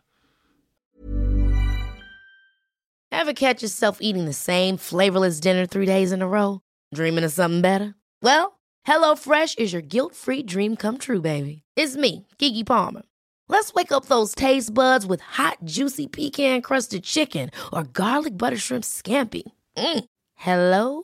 [3.11, 6.59] Ever catch yourself eating the same flavorless dinner three days in a row?
[6.95, 7.95] Dreaming of something better?
[8.21, 11.61] Well, HelloFresh is your guilt-free dream come true, baby.
[11.75, 13.03] It's me, Gigi Palmer.
[13.47, 18.83] Let's wake up those taste buds with hot, juicy pecan-crusted chicken or garlic butter shrimp
[18.83, 19.43] scampi.
[19.77, 20.05] Mm.
[20.35, 21.03] Hello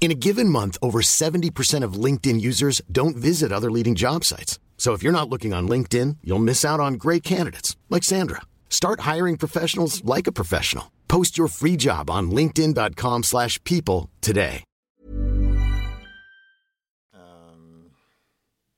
[0.00, 4.58] In a given month, over 70% of LinkedIn users don't visit other leading job sites.
[4.78, 8.42] So if you're not looking on LinkedIn, you'll miss out on great candidates like Sandra.
[8.70, 10.84] Start hiring professionals like a professional.
[11.08, 14.64] Post your free job on linkedin.com/people slash people today.
[17.14, 17.90] Um,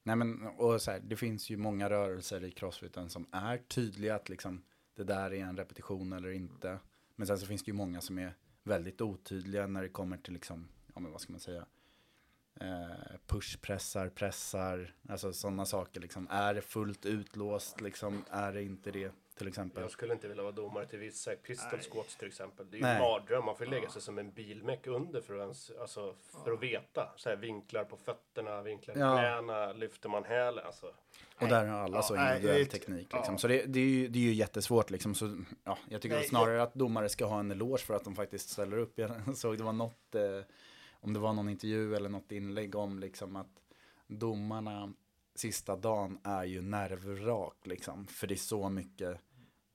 [0.04, 4.14] Nej men, och så här, det finns ju många rörelser i crossfiten som är tydliga
[4.14, 4.62] att liksom
[4.96, 6.78] det där är en repetition eller inte.
[7.16, 10.34] Men sen så finns det ju många som är väldigt otydliga när det kommer till
[10.34, 11.66] liksom, ja men vad ska man säga,
[12.60, 16.28] eh, pushpressar, pressar, alltså sådana saker liksom.
[16.30, 18.24] Är det fullt utlåst liksom?
[18.30, 19.12] Är det inte det?
[19.38, 19.82] Till exempel.
[19.82, 22.70] Jag skulle inte vilja vara domare till vissa pistol squats till exempel.
[22.70, 22.96] Det är ju Nej.
[22.96, 23.44] en mardröm.
[23.44, 26.62] Man får ju lägga sig som en bilmäck under för att, ens, alltså, för att
[26.62, 27.12] veta.
[27.16, 29.18] Så här, vinklar på fötterna, vinklar på Ja.
[29.18, 30.66] knäna, lyfter man hälen.
[30.66, 30.86] Alltså.
[31.40, 33.12] Och där har alla Ja, så nej, individuell är- teknik.
[33.12, 33.38] Liksom.
[33.38, 34.90] Så det, det, är ju, det är ju jättesvårt.
[34.90, 35.14] Liksom.
[35.14, 38.14] Så, ja, jag tycker Nej, snarare att domare ska ha en eloge för att de
[38.16, 38.98] faktiskt ställer upp.
[38.98, 40.22] Jag såg det var något, eh,
[41.00, 43.62] om det var någon intervju eller något inlägg om liksom, att
[44.06, 44.92] domarna
[45.34, 47.66] sista dagen är ju nervrak.
[47.66, 49.20] Liksom, för det är så mycket.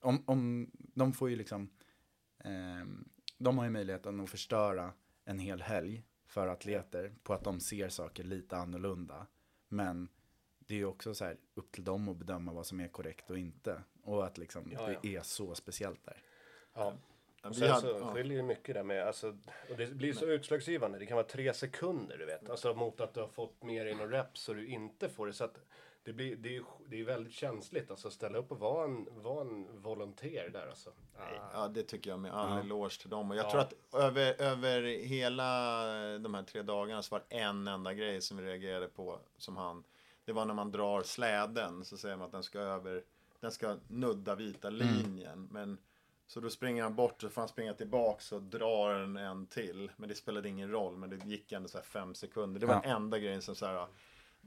[0.01, 1.69] Om, om, de får ju liksom,
[2.39, 4.93] ehm, de har ju möjligheten att förstöra
[5.25, 9.27] en hel helg för atleter på att de ser saker lite annorlunda.
[9.67, 10.09] Men
[10.59, 13.29] det är ju också så här upp till dem att bedöma vad som är korrekt
[13.29, 13.83] och inte.
[14.03, 15.19] Och att liksom Ja, det ja.
[15.19, 16.23] är så speciellt där.
[16.73, 16.93] Ja.
[17.45, 18.13] Ja, Och sen hade- så ja.
[18.13, 19.27] skiljer det mycket där med, alltså,
[19.71, 20.99] och det blir så utslagsgivande.
[20.99, 22.49] Det kan vara tre sekunder, du vet.
[22.49, 25.33] Alltså mot att du har fått mer in och reps så du inte får det.
[25.33, 25.57] Så att
[26.03, 29.41] det, blir, det, är, det är väldigt känsligt, alltså ställa upp och vara en, vara
[29.41, 30.89] en volontär där alltså.
[31.53, 33.31] Ja, det tycker jag med all eloge till dem.
[33.31, 33.51] Och jag Ja.
[33.51, 35.39] tror att över, över hela
[36.19, 39.57] de här tre dagarna så var det en enda grej som vi reagerade på som
[39.57, 39.83] han.
[40.25, 43.03] Det var när man drar släden så säger man att den ska över,
[43.39, 45.47] den ska nudda vita linjen.
[45.51, 45.77] Men
[46.27, 49.91] så då springer han bort så får han springa tillbaks och drar en, en till.
[49.97, 52.59] Men det spelade ingen roll, men det gick ändå så här fem sekunder.
[52.59, 52.81] Det var Ja.
[52.81, 53.87] den enda grejen som så här,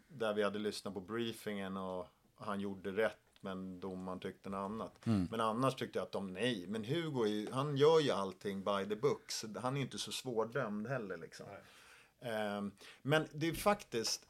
[0.09, 5.07] där vi hade lyssnat på briefingen och han gjorde rätt men domaren tyckte något annat.
[5.31, 8.65] Men annars tyckte jag att de, nej, men Hugo är ju, han gör ju allting
[8.65, 9.45] by the books.
[9.57, 11.47] Han är ju inte så svårdömd heller liksom.
[12.21, 14.27] Ehm, men det är faktiskt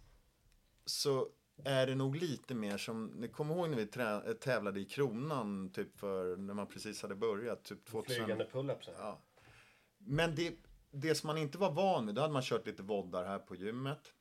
[0.85, 1.29] så
[1.65, 5.71] är det nog lite mer som, ni kommer ihåg när vi trä, tävlade i Kronan
[5.73, 8.17] typ för, när man precis hade börjat, typ 2000.
[8.17, 8.91] Flygande pull-ups.
[8.99, 9.19] Ja.
[9.99, 10.57] Men det,
[10.91, 13.55] det som man inte var van vid, då hade man kört lite voddar här på
[13.57, 14.13] gymmet.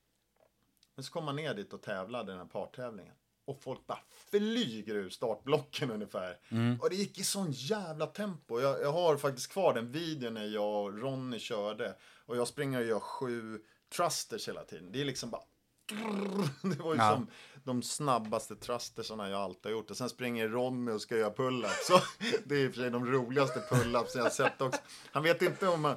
[0.96, 3.16] Men så kom man ner dit och tävlade den här partävlingen.
[3.46, 6.38] Och folk bara flyger ur startblocken ungefär.
[6.82, 8.60] Och det gick i sån jävla tempo.
[8.60, 11.96] Jag, jag har faktiskt kvar den videon när jag och Ronny körde.
[12.26, 14.92] Och jag springer och gör sju trusters hela tiden.
[14.92, 15.42] Det är liksom bara...
[16.62, 17.12] Det var ju Ja.
[17.14, 17.28] som
[17.64, 19.92] de snabbaste trustersarna jag alltid har gjort.
[19.92, 21.84] Och sen springer Ronny och ska göra pull-ups.
[21.88, 22.00] Så
[22.46, 24.82] det är i och för sig de roligaste pull-ups jag har sett också.
[25.12, 25.96] Han vet inte om man...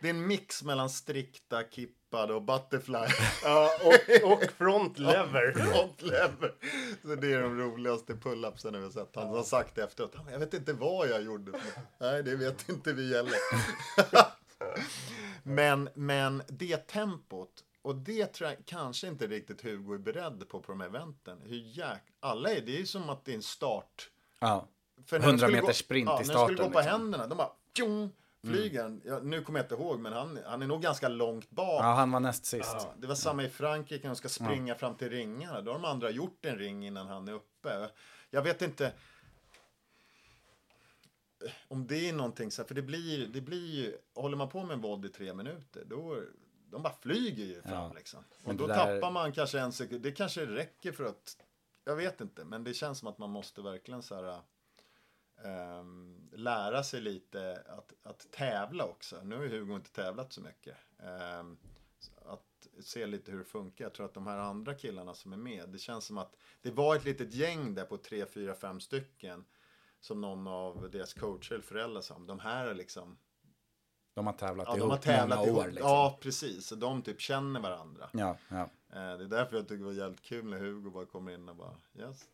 [0.00, 2.98] Det är en mix mellan strikta, kippade och butterfly.
[3.44, 5.52] Ja, och, och front lever.
[5.52, 6.54] Front lever.
[7.02, 9.16] Så det är de roligaste pull-upsen har sett.
[9.16, 11.60] Han har sagt efteråt, "Ja, men jag vet inte vad jag gjorde.
[12.00, 13.34] Nej, det vet inte vi heller.
[15.42, 17.50] men, men det tempot,
[17.84, 21.38] och det tror jag kanske inte riktigt Hugo är beredd på på de här eventen.
[21.42, 22.02] Hur jäk...
[22.20, 24.10] Alla är, det är ju som att det är en start.
[24.38, 24.68] Ja.
[25.06, 26.72] För när de 100 skulle meters gå- sprint ja, i När de starten, skulle gå
[26.72, 27.00] på liksom.
[27.00, 28.10] händerna, de bara tjong,
[28.44, 29.00] flyger han.
[29.04, 31.84] Ja, nu kommer jag inte ihåg, men han, han är nog ganska långt bak.
[31.84, 32.76] ja, han var näst sist.
[32.78, 35.60] Ja, det var samma i Frankrike när de ska springa fram till ringarna.
[35.60, 37.90] Då har de andra gjort en ring innan han är uppe.
[38.30, 38.92] Jag vet inte
[41.68, 44.62] om det är någonting så här, för det blir, det blir ju, håller man på
[44.64, 46.22] med en våld i tre minuter, då
[46.70, 47.92] de bara flyger ju fram Ja.
[47.94, 48.24] liksom.
[48.44, 51.36] Och då där- tappar man kanske en sekund, det kanske räcker för att,
[51.84, 54.40] jag vet inte, men det känns som att man måste verkligen så här
[55.44, 59.20] ehm, lära sig lite att, att tävla också.
[59.22, 60.76] Nu har ju Hugo inte tävlat så mycket.
[61.98, 63.84] Så att se lite hur det funkar.
[63.84, 66.70] Jag tror att de här andra killarna som är med, det känns som att det
[66.70, 69.44] var ett litet gäng där på tre, fyra, fem stycken.
[70.00, 73.18] Som någon av deras coacher eller föräldrar sa, de här är liksom,
[74.14, 75.64] De har tävlat ja, ihop de har tävlat många ihop.
[75.64, 75.66] år.
[75.66, 75.88] Liksom.
[75.90, 76.66] Ja, precis.
[76.66, 78.08] Så de typ känner varandra.
[78.12, 78.62] Ja, ja.
[78.62, 81.48] Eh, det är därför jag tycker det var jävligt kul när Hugo bara kommer in
[81.48, 82.24] och bara, yes.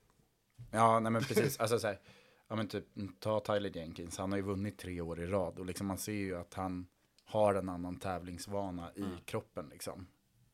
[0.71, 1.61] Ja, nej men precis.
[1.61, 2.01] Alltså så här,
[2.49, 2.85] ja men typ,
[3.19, 4.19] ta Tyler Jenkins.
[4.19, 6.87] Han har ju vunnit tre år i rad och liksom man ser ju att han
[7.25, 10.07] har en annan tävlingsvana i kroppen liksom.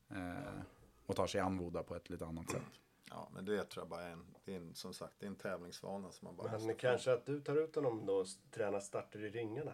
[0.09, 0.61] Eh,
[1.05, 2.61] och tar sig an Voda på ett lite annat sätt.
[3.09, 5.27] Ja, men det tror jag bara är en, det är en som sagt, det är
[5.27, 8.79] en tävlingsvana som man bara Men kanske att du tar ut honom då och tränar
[8.79, 9.73] starter i ringarna.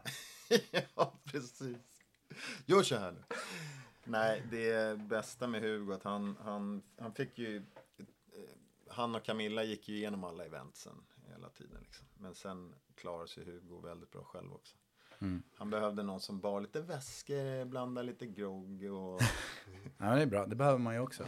[0.95, 1.77] ja, precis.
[2.65, 3.23] Gör så här nu.
[4.03, 7.57] Nej, det bästa med Hugo att han, han, han fick ju...
[7.57, 7.63] eh,
[8.87, 11.81] Han och Camilla gick ju igenom alla eventsen hela tiden.
[11.81, 12.05] Liksom.
[12.17, 14.75] Men sen klarade sig Hugo väldigt bra själv också.
[15.55, 19.21] Han behövde någon som bar lite väskor, blandade lite grogg och...
[19.97, 20.45] Ja, det är bra.
[20.45, 21.25] Det behöver man ju också.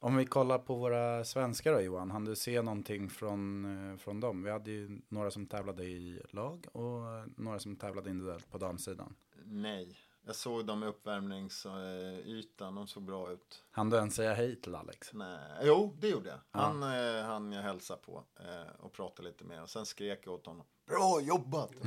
[0.00, 4.20] Om vi kollar på våra svenskar då Johan, hann du se någonting från, eh, från
[4.20, 4.42] dem?
[4.42, 7.00] Vi hade ju några som tävlade i lag och
[7.36, 9.14] några som tävlade individuellt på damsidan.
[9.44, 9.96] Nej.
[10.28, 13.64] Jag såg dem i uppvärmningsytan, de såg bra ut.
[13.70, 15.12] Han du ens säga hej till Alex?
[15.12, 16.38] Nej, jo, det gjorde jag.
[16.50, 17.22] Han, ja.
[17.22, 19.62] han jag hälsade på eh, och pratade lite med.
[19.62, 20.66] Och sen skrek jag åt honom.
[20.86, 21.70] Bra jobbat!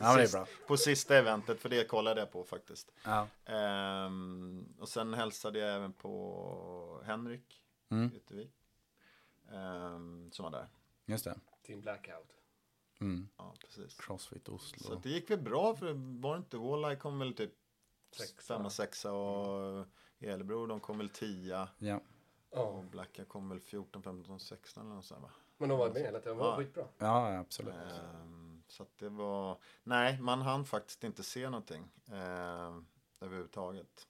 [0.00, 0.46] ja, det är bra.
[0.66, 2.92] På sista eventet, för det kollade jag på faktiskt.
[3.04, 3.26] Ja.
[3.44, 8.10] Ehm, och sen hälsade jag även på Henrik Mm.
[8.14, 8.54] Yttervik.
[9.52, 10.68] Ehm, som var där.
[11.06, 11.40] Just det.
[11.62, 12.36] Team Blackout.
[13.00, 13.28] Mm.
[13.36, 13.96] Ja, precis.
[14.00, 14.86] Crossfit Oslo.
[14.86, 17.52] Så det gick väl bra för var det inte Walleye kom väl typ
[18.16, 18.54] Sexa.
[18.56, 19.86] femma, sexa och
[20.20, 21.68] Elebro de kom väl tia.
[21.78, 22.00] Ja.
[22.50, 22.84] Och.
[22.84, 25.30] Blacka kom väl 14, 15, 16 eller något sånt va?
[25.56, 26.36] Men de var med hela tiden.
[26.36, 26.56] Det var Ja.
[26.56, 26.84] skitbra.
[26.98, 27.74] ja, absolut.
[27.74, 32.86] Ehm, så att det var, nej man hann faktiskt inte se någonting ehm,
[33.20, 34.08] överhuvudtaget.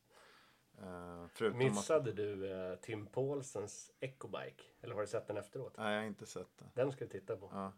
[0.78, 4.62] Ehm, förutom att, Missade du eh, Tim Paulsens Ecobike?
[4.80, 5.74] Eller har du sett den efteråt?
[5.78, 6.64] nej jag har inte sett det.
[6.74, 7.50] Den ska du titta på.
[7.52, 7.72] Ja.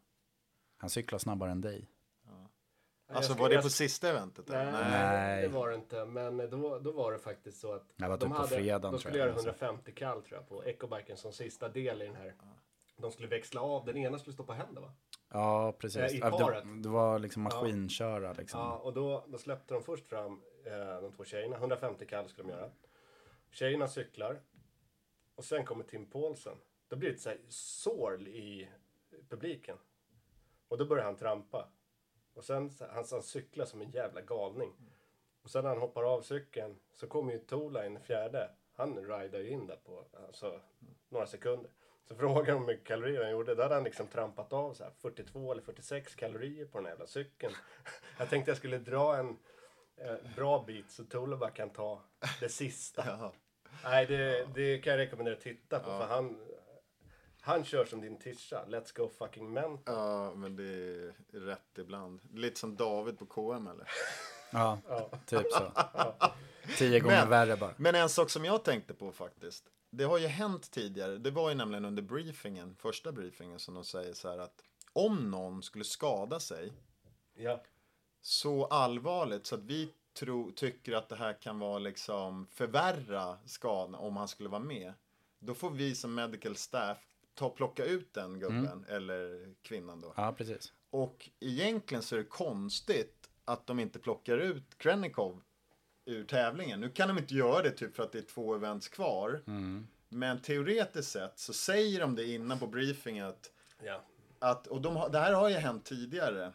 [0.76, 1.90] Han cyklar snabbare än dig.
[3.06, 4.48] Jag Alltså ska- var det jag på ska- sista eventet?
[4.48, 5.42] Nej, Nej.
[5.42, 6.04] det var det inte.
[6.04, 8.98] Men då, då var det faktiskt så att Det var de, typ hade, fredagen, de
[9.00, 9.48] skulle jag, göra alltså.
[9.48, 12.34] 150 kall tror jag på Ecobiken som sista del i den här.
[12.96, 13.84] De skulle växla av.
[13.84, 14.92] Den ena skulle stå på händer va?
[15.30, 15.96] Ja, precis.
[16.12, 16.64] Eh, i paret.
[16.64, 18.60] det, det var liksom maskinköra liksom.
[18.60, 21.56] Ja, och då, då släppte de först fram eh, de två tjejerna.
[21.56, 22.70] 150 kall skulle de göra.
[23.50, 24.40] Tjejerna cyklar.
[25.34, 26.56] Och sen kommer Tim Paulsen.
[26.88, 28.68] Då blir det ett så här sorl i
[29.30, 29.76] publiken.
[30.68, 31.68] Och då börjar han trampa.
[32.34, 34.72] Och sen han, han cyklar som en jävla galning.
[35.42, 38.50] Och sen när han hoppar av cykeln så kommer ju Tola in fjärde.
[38.76, 40.60] Han ridar ju in där på alltså,
[41.08, 41.70] några sekunder.
[42.08, 43.54] Så frågar de hur mycket kalorier han gjorde.
[43.54, 46.92] Då hade han liksom trampat av så här 42 eller 46 kalorier på den här
[46.92, 47.54] jävla cykeln.
[48.18, 49.38] Jag tänkte jag skulle dra en
[49.96, 52.02] eh, bra bit så Tola bara kan ta
[52.40, 53.32] det sista.
[53.84, 55.84] Nej, det, det kan jag rekommendera att titta på.
[55.84, 56.38] För han,
[57.44, 58.64] han kör som din tisha.
[58.68, 59.94] Let's go fucking mental.
[59.96, 62.20] Ja, men det är rätt ibland.
[62.34, 63.88] Lite som David på KM eller?
[64.52, 64.78] Ja,
[65.26, 65.72] typ så.
[66.78, 67.74] Tio gånger Men- värre bara.
[67.76, 69.64] Men en sak som jag tänkte på faktiskt.
[69.90, 71.18] Det har ju hänt tidigare.
[71.18, 75.30] Det var ju nämligen under briefingen, första briefingen, som de säger så här att om
[75.30, 76.72] någon skulle skada sig
[77.34, 77.62] Ja.
[78.20, 83.94] så allvarligt så att vi tro, tycker att det här kan vara liksom förvärra skadan
[83.94, 84.92] om han skulle vara med.
[85.38, 86.98] Då får vi som medical staff
[87.34, 90.14] ta och plocka ut den gubben eller kvinnan då.
[90.16, 90.72] Ja, precis.
[90.90, 95.42] Och egentligen så är det konstigt att de inte plockar ut Krennikov
[96.04, 96.80] ur tävlingen.
[96.80, 99.42] Nu kan de inte göra det typ för att det är två events kvar.
[100.08, 103.50] Men teoretiskt sett så säger de det innan på briefingen att,
[103.82, 104.00] ja.
[104.38, 106.52] att och de har, det här har ju hänt tidigare.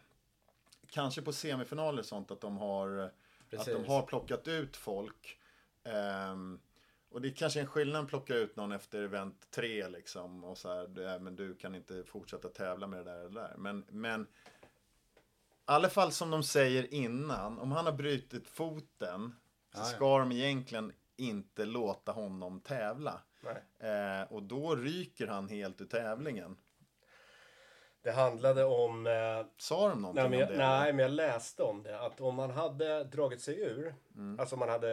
[0.90, 3.12] Kanske på semifinaler och sånt att de har,
[3.58, 5.38] att de har plockat ut folk.
[5.84, 6.60] Ehm,
[7.12, 10.44] och det är kanske en skillnad att plocka ut någon efter event tre liksom.
[10.44, 13.56] Och så här, "Nej, men du kan inte fortsätta tävla med det där eller där.
[13.58, 14.26] Men, men i
[15.66, 19.36] alla fall som de säger innan, om han har brutit foten
[19.74, 23.22] så ska de egentligen inte låta honom tävla.
[23.80, 26.58] Eh, och då ryker han helt ur tävlingen.
[28.02, 29.08] Det handlade om...
[29.08, 30.58] Eh, Sa de någonting nej, men om det?
[30.68, 32.00] nej, men jag läste om det.
[32.00, 33.96] Att om man hade dragit sig ur.
[34.16, 34.40] Mm.
[34.40, 34.88] Alltså man hade...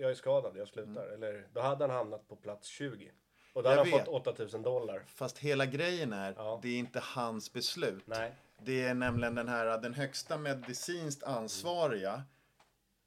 [0.00, 1.06] Jag är skadad, jag slutar.
[1.06, 3.10] Eller, då hade han hamnat på plats 20.
[3.52, 4.06] Och då Jag hade han vet.
[4.06, 5.02] fått 8000 dollar.
[5.06, 6.58] Fast hela grejen är, Ja.
[6.62, 8.02] det är inte hans beslut.
[8.06, 8.32] Nej.
[8.62, 12.22] Det är nämligen den här, den högsta medicinskt ansvariga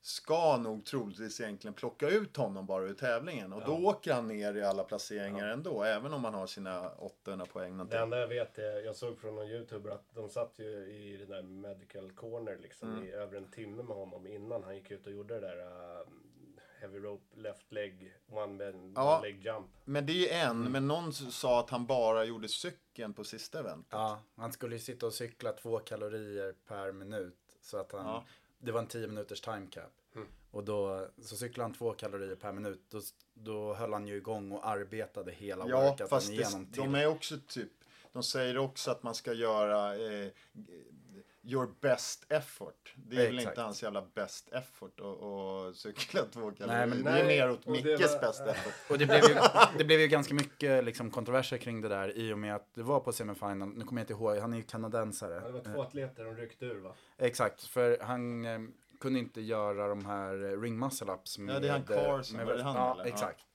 [0.08, 3.54] ska nog troligtvis egentligen plocka ut honom bara ur tävlingen.
[3.54, 7.46] Och då åker han ner i alla placeringar ändå, även om han har sina 800
[7.46, 7.72] poäng.
[7.72, 8.00] Det någonting.
[8.00, 11.30] enda jag vet är, jag såg från någon youtuber att de satt ju i den
[11.30, 13.04] där medical corner liksom Mm.
[13.04, 16.08] i över en timme med honom innan han gick ut och gjorde det där uh,
[16.82, 19.20] heavy rope left leg one man Ja.
[19.24, 19.68] leg jump.
[19.86, 23.60] Men det är ju en, men någon sa att han bara gjorde cykeln på sista
[23.60, 23.88] event.
[23.90, 27.38] Ja, han skulle ju sitta och cykla två kalorier per minut.
[27.62, 28.24] Så att han, Ja.
[28.60, 29.92] Det var en 10 minuters time cap.
[30.52, 32.82] Och då så cyklade han två kalorier per minut.
[32.90, 33.02] Då,
[33.34, 36.82] då höll han ju igång och arbetade hela Ja, workouten fast det, igenom till.
[36.82, 37.72] de är också typ,
[38.14, 40.30] de säger också att man ska göra eh,
[41.48, 42.94] your best effort.
[42.96, 43.52] Det är väl Exakt.
[43.54, 46.88] inte hans jävla best effort att att cykla två kalorier.
[46.88, 48.74] men- det är Nej, mer åt Mickes var- best effort.
[48.92, 49.36] Och det blev, ju,
[49.78, 52.84] det blev ju ganska mycket liksom, kontroverser kring det där i och med att det
[52.84, 53.70] var på semifinal.
[53.70, 55.40] Nu kommer jag inte ihåg, han är ju kanadensare.
[55.40, 56.94] Det var två atleter de ryckte ur va?
[57.18, 58.60] Exakt, för han eh,
[59.00, 61.56] kunde inte göra de här eh, ring muscle ups med...
[61.56, 63.04] Ja, det är han eh, Carson, var det han, Ja, eller?
[63.06, 63.10] Ja.
[63.10, 63.46] exakt.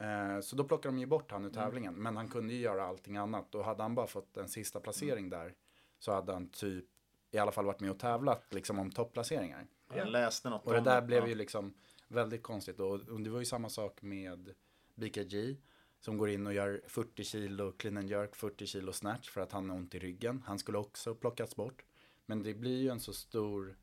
[0.00, 1.64] Eh, så då plockade de ju bort han ur Mm.
[1.64, 1.94] tävlingen.
[1.94, 3.54] Men han kunde ju göra allting annat.
[3.54, 5.30] Och hade han bara fått en sista placering Mm.
[5.30, 5.54] där
[5.98, 6.84] så hade han typ
[7.30, 9.66] i alla fall varit med och tävlat liksom om topplaceringar.
[9.94, 11.28] Jag läste något Och det om där blev ja.
[11.28, 11.74] ju liksom
[12.08, 12.80] väldigt konstigt.
[12.80, 14.54] Och, och det var ju samma sak med
[14.94, 15.56] BKG.
[16.00, 19.52] Som går in och gör 40 kilo clean and jerk, 40 kilo snatch för att
[19.52, 20.42] han har ont i ryggen.
[20.46, 21.84] Han skulle också plockas bort.
[22.26, 23.76] Men det blir ju en så stor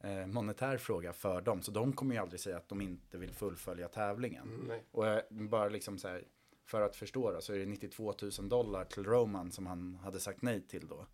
[0.00, 1.62] eh, monetär fråga för dem.
[1.62, 4.48] Så de kommer ju aldrig säga att de inte vill fullfölja tävlingen.
[4.48, 4.84] Mm, nej.
[4.90, 6.24] Och eh, bara liksom så här,
[6.66, 10.20] för att förstå då, så är det 92 000 dollar till Roman som han hade
[10.20, 11.06] sagt nej till då.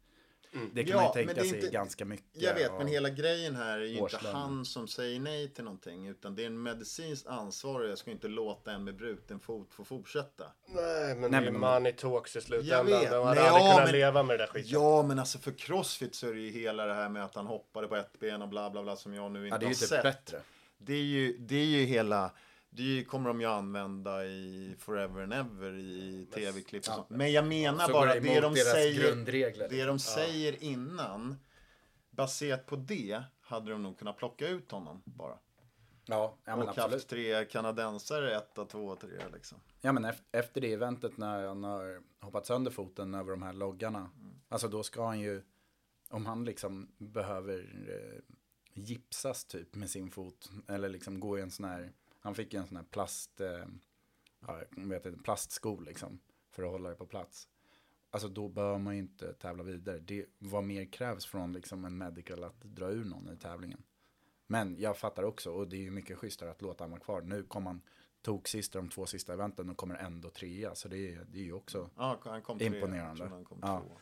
[0.72, 2.42] Det kan Ja, man ju men tänka det är sig inte- ganska mycket.
[2.42, 4.40] Jag vet, men hela grejen här är ju inte årslönen.
[4.40, 6.06] han som säger nej till någonting.
[6.08, 7.90] Utan det är en medicinskt ansvarig.
[7.90, 10.44] Jag ska inte låta en med bruten fot få fortsätta.
[10.66, 12.86] Nej, men Nej, det är ju men- money talks i Jag slutändan.
[12.86, 13.10] vet.
[13.10, 14.70] De hade Nej, aldrig ja, kunnat men- leva med det där skiten.
[14.70, 17.46] Ja, men alltså för Crossfit så är det ju hela det här med att han
[17.46, 19.66] hoppade på ett ben och bla bla bla som jag nu inte Ja, det är
[19.66, 20.02] har ju typ sett.
[20.02, 20.40] bättre.
[20.78, 22.30] Det är ju, det är ju hela,
[22.76, 27.10] det kommer de ju använda i Forever and Ever i tv-klipp sånt.
[27.10, 31.36] Men jag menar bara det, de säger, det de säger innan,
[32.10, 35.38] baserat på det, hade de nog kunnat plocka ut honom bara.
[36.08, 36.92] Ja, ja men och absolut.
[36.92, 39.58] haft tre kanadensare, etta, två, tre liksom.
[39.80, 43.52] Ja men ef- efter det eventet när han har hoppat sönder foten över de här
[43.52, 44.10] loggarna.
[44.48, 45.42] Alltså då ska han ju,
[46.08, 47.58] om han liksom behöver
[47.88, 48.34] eh,
[48.74, 50.50] gipsas typ med sin fot.
[50.68, 51.92] Eller liksom gå i en sån här,
[52.26, 53.64] han fick en sån här plast, eh,
[54.46, 56.20] ja, jag vet inte, plastsko liksom.
[56.50, 57.48] För att hålla det på plats.
[58.10, 59.98] Alltså då bör man ju inte tävla vidare.
[59.98, 63.82] Det, vad mer krävs från liksom en medical att dra ur någon i tävlingen.
[64.46, 67.20] Men jag fattar också, och det är ju mycket schysstare att låta han vara kvar.
[67.20, 67.80] Nu kom han
[68.22, 70.74] tog sist i de två sista eventen och kommer ändå trea.
[70.74, 72.66] Så det är, det är ju också Ja, han kom tre.
[72.66, 73.28] Imponerande.
[73.28, 73.80] Han kom Ja.
[73.80, 73.98] två.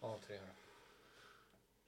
[0.00, 0.38] Ja, tre.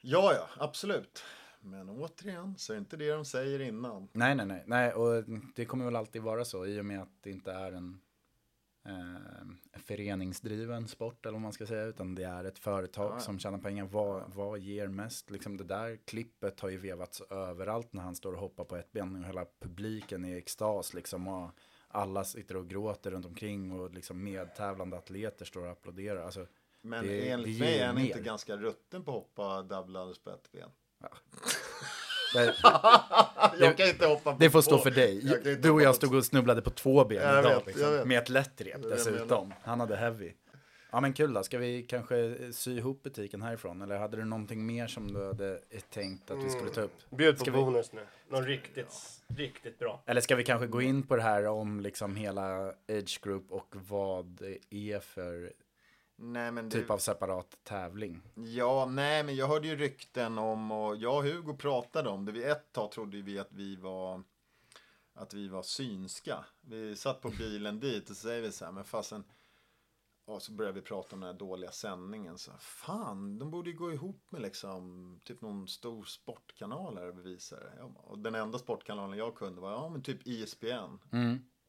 [0.01, 1.25] Ja, ja, absolut.
[1.67, 4.09] Men återigen så är det inte det de säger innan.
[4.13, 7.23] Nej, nej, nej, nej, och det kommer väl alltid vara så i och med att
[7.23, 8.01] det inte är en
[8.87, 13.39] eh, föreningsdriven sport eller vad man ska säga, utan det är ett företag Ja, som
[13.39, 13.85] tjänar pengar.
[13.85, 15.31] Vad, vad ger mest?
[15.31, 18.93] Liksom det där klippet har ju vevats överallt när han står och hoppar på ett
[18.93, 21.29] ben och hela publiken är i extas liksom.
[21.29, 21.51] Och
[21.89, 26.23] alla sitter och gråter runt omkring och liksom medtävlande atleter står och applåderar.
[26.25, 26.47] Alltså,
[26.81, 30.31] Men Det- enligt det mig är han inte ganska rutten på att hoppa double på
[30.31, 30.71] ett ben.
[32.35, 32.55] det,
[33.61, 35.21] Jag kan inte hoppa på det får stå för dig.
[35.63, 37.55] Du och jag stod och snubblade på två ben Jag idag.
[37.55, 39.55] vet, liksom, med ett lätt rep dessutom.
[39.63, 40.33] Han hade heavy.
[40.91, 43.83] Ja men kul då, ska vi kanske sy ihop butiken härifrån?
[43.83, 45.59] Eller hade du någonting mer som du hade
[45.91, 46.93] tänkt att vi skulle ta upp?
[47.11, 48.01] Bjud på Ska vi- bonus nu.
[48.29, 48.95] Någon riktigt,
[49.37, 50.03] riktigt bra.
[50.07, 53.75] Eller ska vi kanske gå in på det här om liksom hela Age Group och
[53.89, 55.53] vad det är för
[56.17, 58.23] Nej, men typ av separat tävling?
[58.35, 62.33] Ja, nej, men jag hörde ju rykten om och jag och Hugo pratade om det.
[62.33, 64.23] Vid ett tag trodde vi att vi var
[65.15, 66.45] att vi var synska.
[66.61, 69.25] Vi satt på bilen dit och så säger vi så här, men fasen.
[70.25, 72.39] Och så började vi prata om den här dåliga sändningen.
[72.39, 77.09] Så, här, fan, de borde ju gå ihop med liksom typ någon stor sportkanal här
[77.09, 77.73] och bevisa det.
[77.79, 80.99] Ja, och den enda sportkanalen jag kunde var, ja men typ ISBN.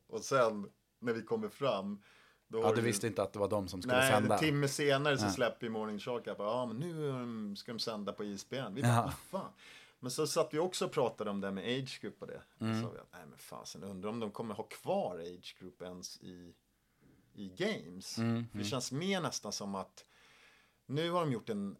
[0.07, 0.69] Och sen
[0.99, 2.03] när vi kommer fram.
[2.47, 4.33] Då Ja, du ju- visste inte att det var de som skulle Nej, sända?
[4.35, 5.29] en timme senare så Ja.
[5.31, 8.73] släpper Morning Shark att ja, men nu um, ska de sända på ISBN.
[8.75, 9.11] Vi bara, Ja.
[9.29, 9.51] fan.
[9.99, 12.41] Men så satt vi också och pratade om det med Age Group och det.
[12.59, 12.81] Mm.
[12.81, 15.81] Så sa vi att, nej men fasen, undrar om de kommer ha kvar Age Group
[15.81, 16.53] ens i,
[17.35, 18.17] i games.
[18.17, 20.05] Mm, För det känns mer nästan som att
[20.85, 21.77] nu har de gjort en,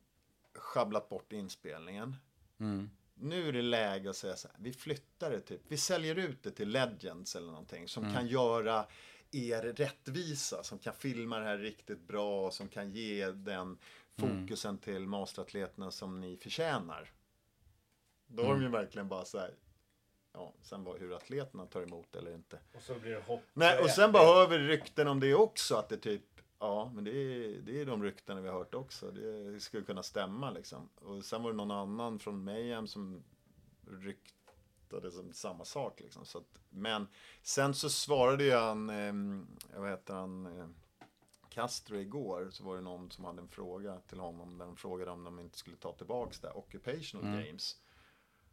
[0.56, 2.16] schabblat bort inspelningen.
[2.60, 2.90] Mm.
[3.16, 6.44] Nu är det läge att säga så här, vi flyttar det typ, vi säljer ut
[6.44, 7.88] det till Legends eller någonting Mm.
[7.88, 8.86] som kan göra
[9.32, 13.78] er rättvisa, som kan filma det här riktigt bra och som kan ge den
[14.18, 14.82] fokusen Mm.
[14.82, 17.12] till masteratleterna som ni förtjänar.
[18.28, 18.64] Då har de Mm.
[18.66, 19.56] ju verkligen bara så här,
[20.34, 22.60] ja, sen bara hur atleterna tar emot eller inte.
[22.76, 23.44] Och så blir det hopp.
[23.54, 26.24] Nej, och sen bara hör vi rykten om det också, att det typ,
[26.60, 29.12] ja, men det är, det är de ryktena vi har hört också.
[29.12, 30.90] Det skulle kunna stämma liksom.
[30.96, 33.24] Och sen var det någon annan från Mayhem som
[34.88, 36.26] ryktade som samma sak liksom.
[36.26, 37.08] Så att, men
[37.44, 40.68] sen så svarade ju han, eh, vad heter han, eh,
[41.50, 45.12] Castro igår, så var det någon som hade en fråga till honom, där de frågade
[45.12, 47.76] om de inte skulle ta tillbaks det Occupational Games.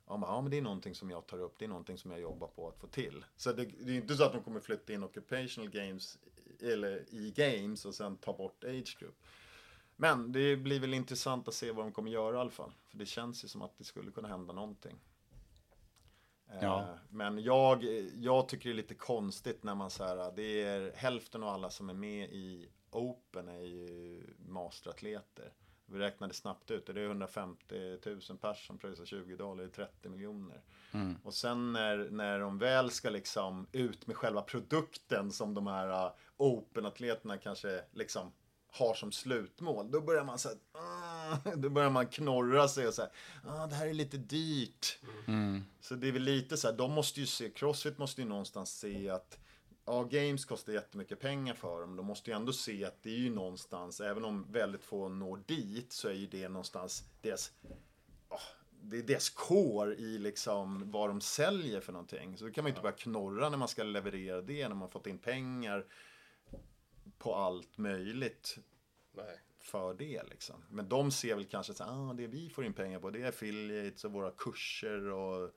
[0.07, 2.11] Ja men, ja, men det är någonting som jag tar upp, det är någonting som
[2.11, 3.25] jag jobbar på att få till.
[3.37, 6.19] Så det, det är inte så att de kommer flytta in Occupational Games
[6.61, 9.25] eller i Games och sen ta bort Age Group.
[9.97, 12.73] Men det blir väl intressant att se vad de kommer göra i alla fall.
[12.89, 15.01] För det känns ju som att det skulle kunna hända någonting.
[16.61, 16.81] Ja.
[16.81, 17.85] Eh, Men jag,
[18.15, 21.71] jag tycker det är lite konstigt när man så här, det är hälften av alla
[21.71, 25.53] som är med i Open är ju masteratleter.
[25.87, 29.87] Vi räknade snabbt ut det, är 150 000 pers som pröjsar 20 dollar, det är
[29.87, 30.63] 30 miljoner.
[31.23, 36.07] Och sen när, när de väl ska liksom ut med själva produkten som de här
[36.07, 38.33] uh, Open-atleterna kanske liksom
[38.79, 40.39] har som slutmål, då börjar man
[40.73, 40.79] ah,
[41.57, 43.11] då börjar man knorra sig och säga,
[43.45, 44.99] ah, det här är lite dyrt.
[45.81, 48.79] Så det är väl lite så här, de måste ju se, Crossfit måste ju någonstans
[48.79, 49.39] se att
[49.87, 51.97] Ja, games kostar jättemycket pengar för dem.
[51.97, 55.43] De måste ju ändå se att det är ju någonstans, även om väldigt få når
[55.47, 57.53] dit, så är ju det någonstans deras,
[58.29, 58.39] ah,
[58.83, 62.39] det är deras core i liksom vad de säljer för någonting.
[62.39, 64.91] Så då kan man ju inte börja knorra när man ska leverera det, när man
[64.91, 65.87] fått in pengar
[67.19, 68.59] på allt möjligt
[69.13, 69.41] Nej.
[69.65, 70.65] För det liksom.
[70.71, 73.29] Men de ser väl kanske så ah, det vi får in pengar på det är
[73.29, 75.51] affiliates och våra kurser och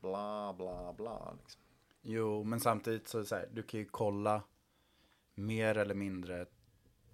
[0.00, 1.36] bla bla bla.
[1.42, 1.62] Liksom.
[2.02, 4.42] Jo, men samtidigt så, är det så här, du kan ju kolla
[5.34, 6.46] mer eller mindre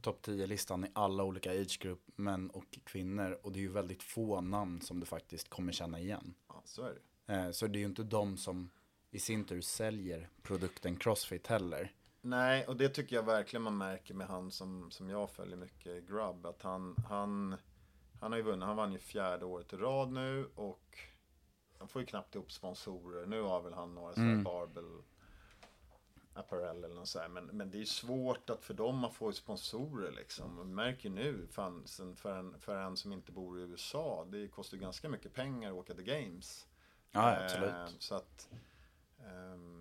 [0.01, 3.39] topp 10-listan i alla olika age-grupp, män och kvinnor.
[3.43, 6.34] Och det är ju väldigt få namn som du faktiskt kommer känna igen.
[6.49, 6.95] Ja, så är
[7.26, 7.34] det.
[7.34, 8.70] Eh, så det är ju inte de som
[9.11, 11.93] i sin tur säljer produkten Crossfit heller.
[12.20, 16.08] Nej, och det tycker jag verkligen man märker med han som, som jag följer mycket,
[16.08, 16.46] Grubb.
[16.46, 17.56] Att han, han,
[18.20, 20.98] han har ju vunnit, han vann ju fjärde året i rad nu och
[21.78, 23.26] han får ju knappt ihop sponsorer.
[23.26, 24.44] Nu har väl han några sådana Mm.
[24.44, 25.02] Barbell
[26.34, 27.28] Apparel eller något sådär.
[27.28, 30.56] Men, men det är svårt att för dem att få sponsorer liksom.
[30.56, 34.76] Man märker nu, fan, för, en, för en som inte bor i USA, det kostar
[34.76, 36.66] ju ganska mycket pengar att åka till Games.
[37.10, 38.02] Ja, Eh, absolut.
[38.02, 38.48] så att
[39.26, 39.78] ehm,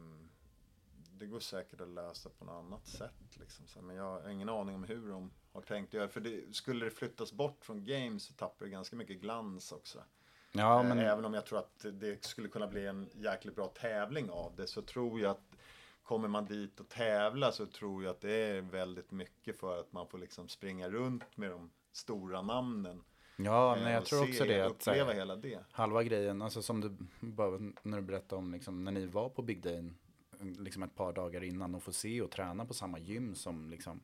[1.20, 3.38] det går säkert att lösa på något annat sätt.
[3.40, 3.68] Liksom.
[3.68, 6.08] Så, men jag har ingen aning om hur de har tänkt göra.
[6.08, 10.04] För det, skulle det flyttas bort från Games så tappar det ganska mycket glans också.
[10.52, 13.68] Ja, Eh, men Även om jag tror att det skulle kunna bli en jäkligt bra
[13.68, 15.56] tävling av det så tror jag att
[16.04, 19.94] kommer man dit och tävla så tror jag att det är väldigt mycket för att
[19.94, 23.04] man får liksom springa runt med de stora namnen.
[23.40, 24.62] Ja, Eh, men jag och tror också det.
[24.62, 25.60] Att, här, uppleva hela det.
[25.72, 29.42] halva grejen, alltså som du, bara när du berättade om liksom, när ni var på
[29.42, 29.94] Big Day
[30.42, 34.00] liksom ett par dagar innan och få se och träna på samma gym som liksom,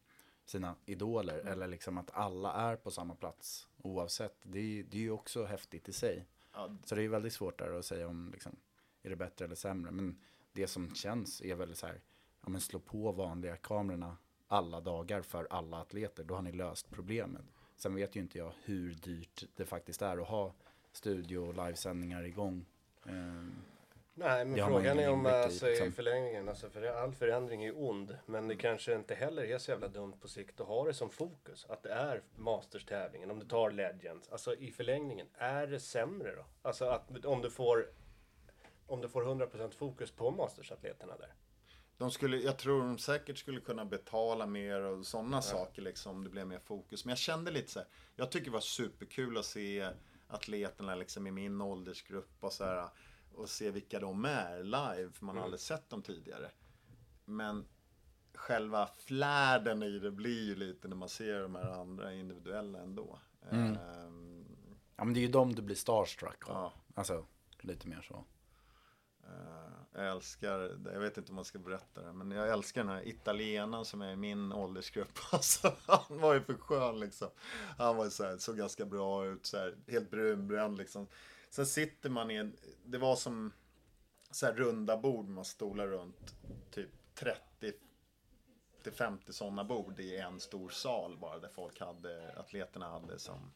[0.45, 1.39] sina idoler.
[1.39, 1.53] Mm.
[1.53, 4.35] Eller liksom att alla är på samma plats oavsett.
[4.43, 6.25] Det, är- det är ju också häftigt i sig.
[6.53, 8.55] Ja, Så det är väldigt svårt där att säga om liksom,
[9.03, 9.91] är det bättre eller sämre.
[9.91, 10.17] Men
[10.53, 12.01] det som känns är väl så här,
[12.41, 14.17] ja men slå på vanliga kamerorna
[14.47, 16.23] alla dagar för alla atleter.
[16.23, 17.41] Då har ni löst problemet.
[17.75, 20.53] Sen vet ju inte jag hur dyrt det faktiskt är att ha
[20.91, 22.65] studio och livesändningar igång.
[23.05, 23.51] Ehm,
[24.15, 25.91] Nej, men frågan är om alltså, i liksom.
[25.91, 28.17] förlängningen, alltså, för all förändring är ond.
[28.25, 31.09] Men det kanske inte heller är så jävla dumt på sikt att ha det som
[31.09, 31.65] fokus.
[31.69, 34.29] Att det är Masters-tävlingen, om du tar Legends.
[34.29, 36.45] Alltså i förlängningen, är det sämre då?
[36.61, 37.87] Alltså att om du får,
[38.87, 41.33] om du får 100% fokus på Masters-atleterna där.
[41.97, 46.23] De skulle, jag tror de säkert skulle kunna betala mer och sådana saker liksom om
[46.23, 47.05] det blev mer fokus.
[47.05, 49.89] Men jag kände lite så här, jag tycker det var superkul att se
[50.27, 52.89] atleterna liksom i min åldersgrupp och så här
[53.35, 56.51] och se vilka de är live, för man har aldrig sett dem tidigare.
[57.25, 57.65] Men
[58.33, 63.19] själva flärden i det blir ju lite när man ser de här andra individuella ändå.
[63.51, 64.45] Ehm,
[64.95, 66.55] ja men det är ju de du blir starstruck av.
[66.55, 66.73] Ja.
[66.95, 67.25] Alltså
[67.61, 68.25] lite mer så.
[69.23, 72.93] Eh, jag älskar, jag vet inte om man ska berätta det, men jag älskar den
[72.93, 75.19] här italienaren som är i min åldersgrupp.
[75.31, 77.29] Alltså, han var ju för skön liksom.
[77.77, 81.07] Han var så här, såg ganska bra ut, så här, helt brunbränd liksom.
[81.53, 83.53] Sen sitter man i en, det var som
[84.31, 86.35] så här runda bord med stolar runt,
[86.71, 87.73] typ 30
[88.83, 93.51] till 50 sådana bord i en stor sal bara där folk hade, atleterna hade som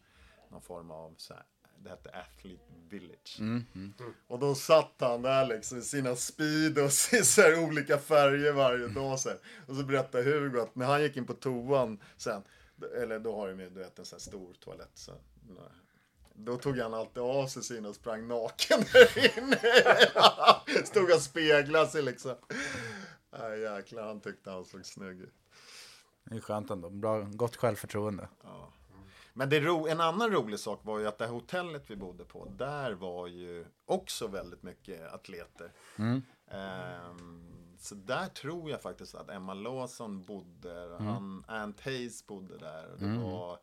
[0.50, 1.44] någon form av så här,
[1.78, 3.38] det hette Athlete Village.
[4.28, 8.88] Och då satt han där liksom i sina Speedos i så här olika färger varje
[8.88, 9.40] dag så här.
[9.68, 12.44] Och så berättade Hugo att när han gick in på toan sen,
[13.02, 15.12] eller då har de ju du vet en sån här stor toalett så,
[16.38, 19.60] då tog han alltid av sig sina och sprang naken där inne.
[20.86, 22.36] Stod och speglade sig liksom.
[23.40, 25.34] Nej jäklar, han tyckte han såg snygg ut.
[26.24, 26.90] Det är skönt ändå.
[26.90, 28.28] Bra, gott självförtroende.
[29.34, 32.46] Men det ro, en annan rolig sak var ju att det hotellet vi bodde på,
[32.58, 35.72] där var ju också väldigt mycket atleter.
[36.52, 37.44] Ehm,
[37.80, 42.92] så där tror jag faktiskt att Emma Lawson bodde, han, Ant Hayes bodde där.
[42.94, 43.60] Och det var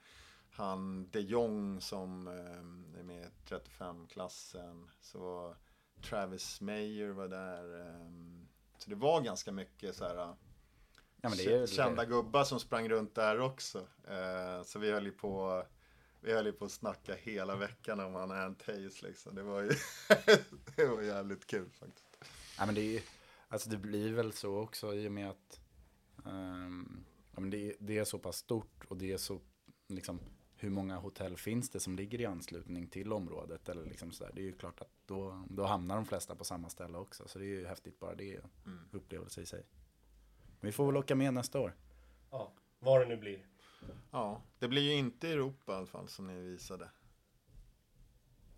[0.55, 4.91] han de Jong som ehm, är med i 35-klassen.
[5.01, 5.57] Så
[6.03, 7.81] Travis Mayer var där.
[7.91, 8.49] ehm,
[8.79, 10.35] så det var ganska mycket så här
[11.23, 11.31] Ja,
[11.67, 13.79] kända gubbar som sprang runt där också.
[14.09, 15.65] Eh, så vi höll ju på
[16.21, 19.35] vi höll ju på att snacka hela veckan om han Ant Hayes liksom.
[19.35, 19.69] Det var ju
[20.77, 22.19] det var jävligt kul faktiskt.
[22.59, 23.03] Ja, men det, är, ju-
[23.49, 25.61] alltså det blir väl så också i och med att
[26.27, 29.41] ehm, ja, men det, det är så pass stort och det är så,
[29.89, 30.21] liksom,
[30.65, 33.69] hur många hotell finns det som ligger i anslutning till området?
[33.69, 34.33] Eller liksom så där.
[34.35, 37.29] Det är ju klart att då, då hamnar de flesta på samma ställe också.
[37.29, 38.79] Så det är ju häftigt bara det, Mm.
[38.93, 39.67] upplevelse i sig.
[40.61, 41.75] Men vi får väl åka med nästa år.
[42.31, 43.47] Ja, vad det nu blir.
[44.11, 46.91] Ja, det blir ju inte i Europa i alla fall som ni visade.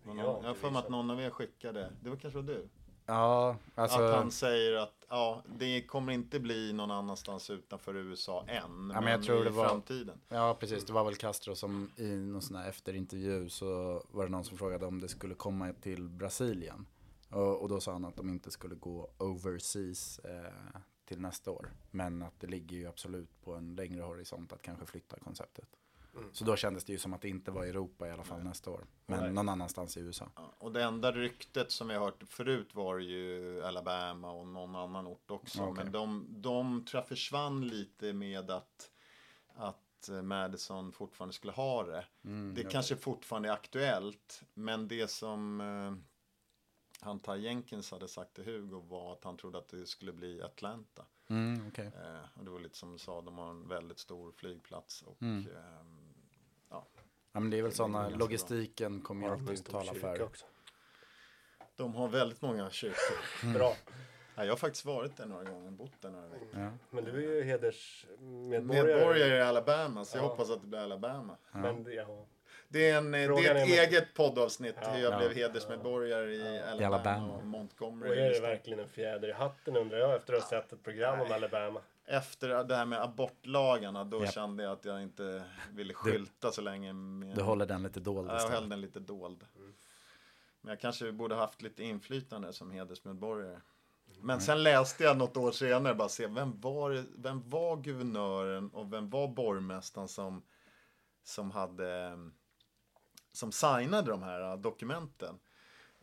[0.03, 2.39] Någon, Jag har jag har för mig att någon av er skickade, det var kanske
[2.41, 2.69] var du?
[3.07, 3.99] Ja, alltså...
[3.99, 8.67] Att han säger att ja, det kommer inte bli någon annanstans utanför USA än, ja,
[8.67, 10.19] men, men jag tror i det var, framtiden.
[10.29, 10.85] Ja, precis.
[10.85, 14.57] Det var väl Castro som i någon sån här efterintervju så var det någon som
[14.57, 16.85] frågade om det skulle komma till Brasilien.
[17.29, 21.71] Och, och då sa han att de inte skulle gå overseas eh, till nästa år.
[21.91, 25.69] Men att det ligger ju absolut på en längre horisont att kanske flytta konceptet.
[26.17, 26.29] Mm.
[26.33, 28.47] Så då kändes det ju som att det inte var Europa i alla fall Nej.
[28.47, 28.85] nästa år.
[29.05, 29.33] Men Nej.
[29.33, 30.29] någon annanstans i USA.
[30.35, 34.75] Ja, och det enda ryktet som vi har hört förut var ju Alabama och någon
[34.75, 35.63] annan ort också.
[35.63, 35.83] Okay.
[35.83, 38.91] Men de, de tror jag försvann lite med att,
[39.55, 42.05] att Madison fortfarande skulle ha det.
[42.23, 44.43] Mm, det kanske fortfarande är aktuellt.
[44.53, 45.93] Men det som eh,
[47.01, 50.41] han Ty Jenkins hade sagt till Hugo var att han trodde att det skulle bli
[50.41, 51.05] Atlanta.
[51.29, 51.85] Mm, okay.
[51.85, 55.01] eh, och det var lite som du sa, de har en väldigt stor flygplats.
[55.01, 55.47] Och, mm.
[55.47, 56.06] eh,
[57.31, 57.33] ja.
[57.33, 60.21] ja, men det är väl sådana, logistiken kommer ju alltid tala för.
[60.21, 60.45] Också.
[61.75, 63.17] De har väldigt många kyrkor.
[63.43, 63.53] Mm.
[63.53, 63.73] Bra.
[64.35, 66.47] Ja, jag har faktiskt varit där några gånger, bott där några veckor.
[66.53, 66.71] Ja.
[66.89, 68.85] Men du är ju hedersmedborgare.
[68.85, 70.21] Medborgare i Alabama, så ja.
[70.21, 71.37] jag hoppas att det blir Alabama.
[71.51, 71.57] Ja.
[71.57, 72.25] Men, ja.
[72.69, 76.33] Det är, en, det är ett är eget poddavsnitt ja, hur jag ja, blev hedersmedborgare
[76.33, 78.09] i Alabama, Alabama, och Montgomery.
[78.09, 80.83] Och är det verkligen en fjäder i hatten undrar jag efter att ha sett ett
[80.83, 81.27] program Nej.
[81.27, 81.81] om Alabama?
[82.09, 84.33] Efter det här med abortlagarna då yep.
[84.33, 86.93] kände jag att jag inte ville skylta du, så länge.
[86.93, 89.45] Med, du håller den lite dold Ja, jag höll den lite dold.
[89.55, 89.73] Mm.
[90.61, 93.61] Men jag kanske borde haft lite inflytande som hedersmedborgare.
[94.05, 94.39] Men mm.
[94.39, 99.09] sen läste jag något år senare bara se vem var, vem var guvernören och vem
[99.09, 100.41] var borgmästaren som,
[101.23, 102.17] som hade
[103.31, 105.39] som signade de här äh, dokumenten.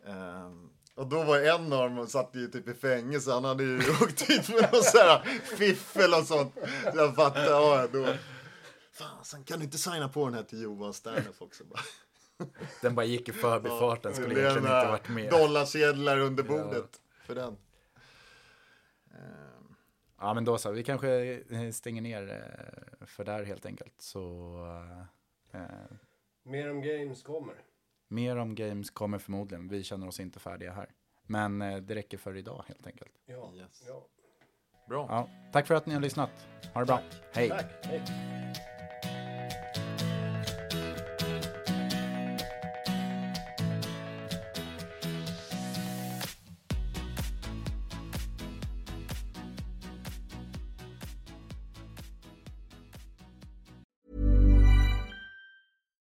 [0.03, 3.31] Um, och då var en av dem satt ju typ i fängelse.
[3.31, 5.23] Han hade ju åkt dit för någon sån här
[5.57, 6.53] fiffel och sånt.
[6.93, 8.05] Så jag fattade, ja då.
[8.91, 11.81] Fan, sen kan du inte signa på den här till Johan Sterneff också bara.
[12.81, 15.31] Den bara gick i förbifarten, ja, skulle egentligen inte varit med.
[15.31, 17.25] Dollarsedlar under bordet ja.
[17.25, 17.57] för den.
[19.11, 19.75] Um.
[20.19, 21.43] Ja men då så, vi kanske
[21.73, 23.93] stänger ner eh, för där helt enkelt.
[23.97, 24.55] Så
[25.53, 25.61] uh,
[26.43, 27.55] Mer om games kommer.
[28.07, 29.67] Mer om games kommer förmodligen.
[29.67, 30.89] Vi känner oss inte färdiga här.
[31.27, 33.11] Men eh, det räcker för idag helt enkelt.
[33.25, 33.53] Ja.
[33.55, 33.83] Yes.
[33.87, 34.07] ja.
[34.89, 35.07] Bra.
[35.09, 36.47] Ja, tack för att ni har lyssnat.
[36.73, 36.99] Ha det bra.
[37.33, 37.49] Hej.
[37.49, 37.85] Tack.
[37.85, 38.01] Hej.